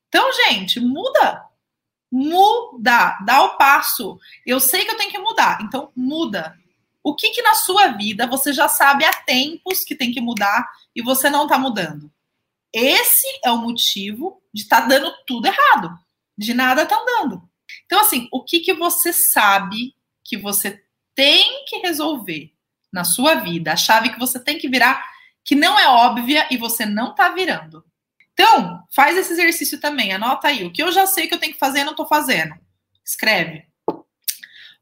Então, 0.10 0.30
gente, 0.34 0.82
muda. 0.82 1.46
Muda, 2.12 3.18
dá 3.26 3.44
o 3.44 3.58
passo. 3.58 4.20
Eu 4.46 4.60
sei 4.60 4.84
que 4.84 4.92
eu 4.92 4.98
tenho 4.98 5.10
que 5.10 5.18
mudar, 5.18 5.60
então 5.62 5.90
muda. 5.96 6.56
O 7.02 7.16
que 7.16 7.32
que 7.32 7.42
na 7.42 7.56
sua 7.56 7.88
vida 7.88 8.28
você 8.28 8.54
já 8.54 8.68
sabe 8.68 9.06
há 9.06 9.14
tempos 9.14 9.84
que 9.86 9.96
tem 9.96 10.12
que 10.12 10.22
mudar 10.22 10.70
e 10.96 11.02
você 11.02 11.30
não 11.30 11.44
está 11.44 11.58
mudando? 11.58 12.13
Esse 12.74 13.28
é 13.46 13.52
o 13.52 13.60
motivo 13.60 14.42
de 14.54 14.64
estar 14.64 14.82
tá 14.82 14.88
dando 14.88 15.14
tudo 15.28 15.46
errado, 15.46 15.96
de 16.38 16.54
nada 16.54 16.86
tá 16.86 17.00
andando. 17.00 17.42
Então, 17.86 18.02
assim, 18.02 18.28
o 18.32 18.44
que, 18.44 18.60
que 18.60 18.74
você 18.74 19.14
sabe 19.14 19.94
que 20.24 20.38
você 20.38 20.84
tem 21.14 21.66
que 21.66 21.78
resolver 21.78 22.52
na 22.92 23.04
sua 23.04 23.36
vida, 23.36 23.74
a 23.74 23.76
chave 23.76 24.12
que 24.12 24.20
você 24.20 24.40
tem 24.40 24.58
que 24.58 24.70
virar, 24.70 25.04
que 25.44 25.56
não 25.56 25.80
é 25.80 25.88
óbvia 25.88 26.48
e 26.50 26.58
você 26.58 26.86
não 26.86 27.14
tá 27.14 27.30
virando. 27.30 27.84
Então, 28.34 28.84
faz 28.96 29.18
esse 29.18 29.34
exercício 29.34 29.80
também, 29.80 30.12
anota 30.12 30.48
aí. 30.48 30.66
O 30.66 30.72
que 30.72 30.82
eu 30.82 30.92
já 30.92 31.06
sei 31.06 31.28
que 31.28 31.36
eu 31.36 31.40
tenho 31.40 31.54
que 31.54 31.60
fazer, 31.60 31.84
não 31.84 31.96
tô 31.96 32.08
fazendo. 32.08 32.56
Escreve. 33.06 33.68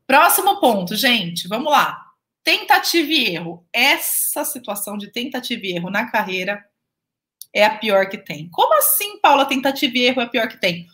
Próximo 0.08 0.60
ponto, 0.60 0.96
gente, 0.96 1.48
vamos 1.48 1.72
lá. 1.72 2.06
Tentativa 2.44 3.12
e 3.12 3.36
erro. 3.36 3.68
Essa 3.74 4.46
situação 4.46 4.98
de 4.98 5.12
tentativa 5.12 5.62
e 5.66 5.74
erro 5.74 5.90
na 5.90 6.10
carreira 6.10 6.64
é 7.54 7.66
a 7.66 7.78
pior 7.78 8.08
que 8.10 8.18
tem. 8.18 8.50
Como 8.50 8.74
assim, 8.78 9.20
Paula, 9.20 9.46
tentativa 9.46 9.98
e 9.98 10.06
erro 10.06 10.22
é 10.22 10.26
a 10.26 10.30
pior 10.30 10.48
que 10.48 10.60
tem? 10.60 10.88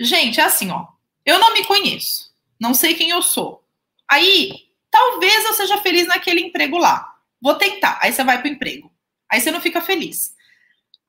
Gente, 0.00 0.40
é 0.40 0.44
assim, 0.44 0.70
ó. 0.70 0.86
Eu 1.24 1.38
não 1.38 1.52
me 1.52 1.64
conheço. 1.64 2.32
Não 2.58 2.74
sei 2.74 2.94
quem 2.94 3.10
eu 3.10 3.22
sou. 3.22 3.64
Aí, 4.10 4.52
talvez 4.90 5.44
eu 5.44 5.52
seja 5.54 5.78
feliz 5.78 6.06
naquele 6.06 6.40
emprego 6.40 6.78
lá. 6.78 7.14
Vou 7.40 7.54
tentar. 7.54 7.98
Aí 8.00 8.12
você 8.12 8.24
vai 8.24 8.40
pro 8.40 8.50
emprego. 8.50 8.92
Aí 9.30 9.40
você 9.40 9.50
não 9.50 9.60
fica 9.60 9.80
feliz. 9.80 10.34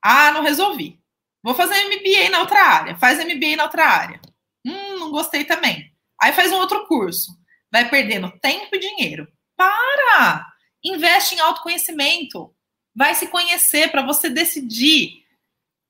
Ah, 0.02 0.30
não 0.32 0.42
resolvi. 0.42 1.00
Vou 1.42 1.54
fazer 1.54 1.82
MBA 1.84 2.30
na 2.30 2.40
outra 2.40 2.62
área. 2.62 2.96
Faz 2.96 3.18
MBA 3.18 3.56
na 3.56 3.64
outra 3.64 3.86
área. 3.86 4.20
Hum, 4.64 4.98
não 4.98 5.10
gostei 5.10 5.44
também. 5.44 5.90
Aí 6.20 6.32
faz 6.32 6.52
um 6.52 6.56
outro 6.56 6.86
curso. 6.86 7.32
Vai 7.72 7.88
perdendo 7.88 8.30
tempo 8.40 8.76
e 8.76 8.78
dinheiro. 8.78 9.26
Para! 9.56 10.46
Investe 10.84 11.34
em 11.34 11.40
autoconhecimento. 11.40 12.54
Vai 13.00 13.14
se 13.14 13.28
conhecer 13.28 13.90
para 13.90 14.02
você 14.02 14.28
decidir 14.28 15.24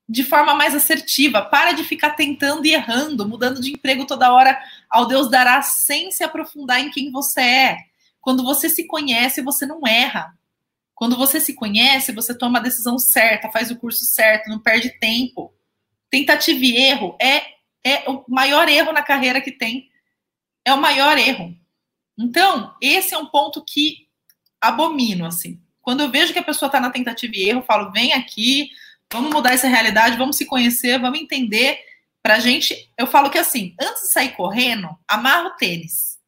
de 0.07 0.23
forma 0.23 0.55
mais 0.55 0.73
assertiva. 0.73 1.41
Para 1.41 1.73
de 1.73 1.83
ficar 1.83 2.11
tentando 2.11 2.65
e 2.65 2.73
errando, 2.73 3.27
mudando 3.27 3.59
de 3.59 3.69
emprego 3.69 4.05
toda 4.05 4.31
hora. 4.31 4.57
Ao 4.89 5.05
Deus 5.05 5.29
dará 5.29 5.61
sem 5.61 6.09
se 6.09 6.23
aprofundar 6.23 6.79
em 6.79 6.89
quem 6.89 7.11
você 7.11 7.41
é. 7.41 7.77
Quando 8.21 8.45
você 8.45 8.69
se 8.69 8.87
conhece, 8.87 9.41
você 9.41 9.65
não 9.65 9.85
erra. 9.85 10.33
Quando 10.95 11.17
você 11.17 11.41
se 11.41 11.53
conhece, 11.53 12.13
você 12.13 12.33
toma 12.33 12.59
a 12.59 12.61
decisão 12.61 12.97
certa, 12.97 13.51
faz 13.51 13.69
o 13.71 13.75
curso 13.75 14.05
certo, 14.05 14.49
não 14.49 14.59
perde 14.59 14.97
tempo. 14.97 15.53
Tentativa 16.09 16.63
e 16.63 16.77
erro 16.77 17.17
é, 17.21 17.41
é 17.83 18.09
o 18.09 18.23
maior 18.29 18.69
erro 18.69 18.93
na 18.93 19.03
carreira 19.03 19.41
que 19.41 19.51
tem. 19.51 19.91
É 20.63 20.73
o 20.73 20.79
maior 20.79 21.17
erro. 21.17 21.53
Então, 22.17 22.73
esse 22.79 23.13
é 23.13 23.17
um 23.17 23.25
ponto 23.25 23.61
que 23.65 24.07
abomino, 24.61 25.25
assim. 25.25 25.61
Quando 25.81 26.01
eu 26.01 26.09
vejo 26.09 26.33
que 26.33 26.39
a 26.39 26.43
pessoa 26.43 26.67
está 26.67 26.79
na 26.79 26.91
tentativa 26.91 27.33
e 27.35 27.49
erro, 27.49 27.59
eu 27.59 27.65
falo, 27.65 27.91
vem 27.91 28.13
aqui, 28.13 28.69
vamos 29.11 29.31
mudar 29.31 29.53
essa 29.53 29.67
realidade, 29.67 30.17
vamos 30.17 30.37
se 30.37 30.45
conhecer, 30.45 30.99
vamos 30.99 31.19
entender. 31.19 31.79
Pra 32.21 32.39
gente, 32.39 32.89
eu 32.97 33.07
falo 33.07 33.29
que 33.29 33.37
assim, 33.37 33.75
antes 33.81 34.03
de 34.03 34.11
sair 34.11 34.35
correndo, 34.35 34.89
amarra 35.07 35.47
o 35.47 35.55
tênis. 35.57 36.19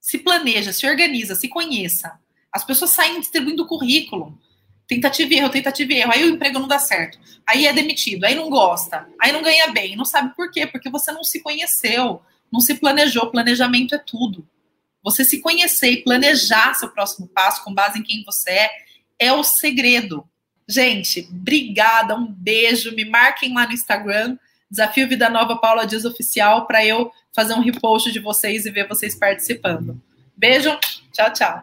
Se 0.00 0.18
planeja, 0.18 0.72
se 0.72 0.86
organiza, 0.86 1.34
se 1.34 1.48
conheça. 1.48 2.18
As 2.50 2.64
pessoas 2.64 2.92
saem 2.92 3.20
distribuindo 3.20 3.66
currículo. 3.66 4.38
Tentativa 4.86 5.32
e 5.32 5.38
erro, 5.38 5.48
tentativa 5.50 5.92
e 5.92 5.96
erro. 5.96 6.12
Aí 6.12 6.24
o 6.24 6.34
emprego 6.34 6.58
não 6.58 6.68
dá 6.68 6.78
certo. 6.78 7.18
Aí 7.46 7.66
é 7.66 7.72
demitido, 7.72 8.24
aí 8.24 8.34
não 8.34 8.48
gosta, 8.48 9.08
aí 9.20 9.32
não 9.32 9.42
ganha 9.42 9.68
bem. 9.68 9.96
Não 9.96 10.04
sabe 10.04 10.34
por 10.34 10.50
quê? 10.50 10.66
Porque 10.66 10.90
você 10.90 11.10
não 11.10 11.24
se 11.24 11.42
conheceu, 11.42 12.22
não 12.52 12.60
se 12.60 12.74
planejou. 12.74 13.30
Planejamento 13.30 13.94
é 13.94 13.98
tudo. 13.98 14.46
Você 15.02 15.24
se 15.24 15.40
conhecer 15.40 15.90
e 15.90 16.02
planejar 16.02 16.74
seu 16.74 16.88
próximo 16.88 17.28
passo 17.28 17.62
com 17.62 17.74
base 17.74 17.98
em 17.98 18.02
quem 18.02 18.24
você 18.24 18.50
é, 18.50 18.70
é 19.18 19.32
o 19.32 19.42
segredo. 19.42 20.24
Gente, 20.68 21.28
obrigada, 21.30 22.14
um 22.14 22.26
beijo. 22.26 22.94
Me 22.94 23.04
marquem 23.04 23.54
lá 23.54 23.66
no 23.66 23.72
Instagram, 23.72 24.36
Desafio 24.70 25.08
Vida 25.08 25.28
Nova 25.28 25.56
Paula 25.56 25.86
Dias 25.86 26.04
Oficial, 26.04 26.66
para 26.66 26.84
eu 26.84 27.10
fazer 27.34 27.54
um 27.54 27.60
repost 27.60 28.10
de 28.12 28.20
vocês 28.20 28.64
e 28.64 28.70
ver 28.70 28.88
vocês 28.88 29.14
participando. 29.14 30.00
Beijo, 30.36 30.76
tchau, 31.12 31.32
tchau. 31.32 31.62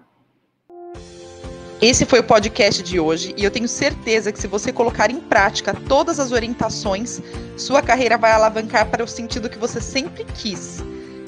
Esse 1.81 2.05
foi 2.05 2.19
o 2.19 2.23
podcast 2.23 2.83
de 2.83 2.99
hoje 2.99 3.33
e 3.35 3.43
eu 3.43 3.49
tenho 3.49 3.67
certeza 3.67 4.31
que 4.31 4.39
se 4.39 4.45
você 4.45 4.71
colocar 4.71 5.09
em 5.09 5.19
prática 5.19 5.73
todas 5.73 6.19
as 6.19 6.31
orientações, 6.31 7.19
sua 7.57 7.81
carreira 7.81 8.19
vai 8.19 8.31
alavancar 8.31 8.87
para 8.91 9.03
o 9.03 9.07
sentido 9.07 9.49
que 9.49 9.57
você 9.57 9.81
sempre 9.81 10.23
quis. 10.23 10.77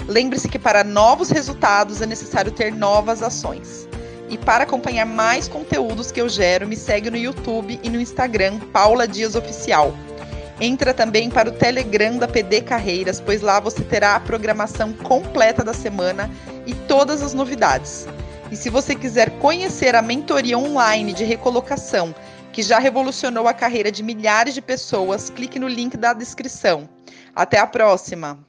Lembre-se 0.08 0.48
que 0.48 0.60
para 0.60 0.84
novos 0.84 1.32
resultados 1.32 2.04
é 2.04 2.06
necessário 2.06 2.52
ter 2.52 2.72
novas 2.72 3.24
ações. 3.24 3.90
E 4.34 4.38
para 4.40 4.64
acompanhar 4.64 5.06
mais 5.06 5.48
conteúdos 5.48 6.12
que 6.12 6.20
eu 6.20 6.28
gero, 6.28 6.68
me 6.68 6.76
segue 6.76 7.08
no 7.08 7.16
YouTube 7.16 7.80
e 7.84 7.88
no 7.88 8.02
Instagram, 8.02 8.58
Paula 8.74 9.08
Dias 9.08 9.36
Oficial. 9.36 9.96
Entra 10.60 10.92
também 10.92 11.30
para 11.30 11.50
o 11.50 11.52
Telegram 11.52 12.18
da 12.18 12.28
PD 12.28 12.62
Carreiras, 12.62 13.22
pois 13.22 13.42
lá 13.42 13.60
você 13.60 13.84
terá 13.84 14.16
a 14.16 14.20
programação 14.20 14.92
completa 14.92 15.64
da 15.64 15.72
semana 15.72 16.32
e 16.66 16.74
todas 16.74 17.22
as 17.22 17.36
novidades. 17.36 18.08
E 18.50 18.56
se 18.56 18.72
você 18.72 18.96
quiser 18.96 19.30
conhecer 19.38 19.94
a 19.94 20.02
mentoria 20.02 20.58
online 20.58 21.14
de 21.14 21.24
recolocação, 21.24 22.16
que 22.52 22.64
já 22.64 22.80
revolucionou 22.80 23.48
a 23.48 23.54
carreira 23.54 23.92
de 23.92 24.02
milhares 24.02 24.56
de 24.56 24.64
pessoas, 24.64 25.30
clique 25.30 25.60
no 25.60 25.68
link 25.68 25.96
da 25.96 26.12
descrição. 26.12 26.90
Até 27.36 27.60
a 27.60 27.68
próxima! 27.68 28.40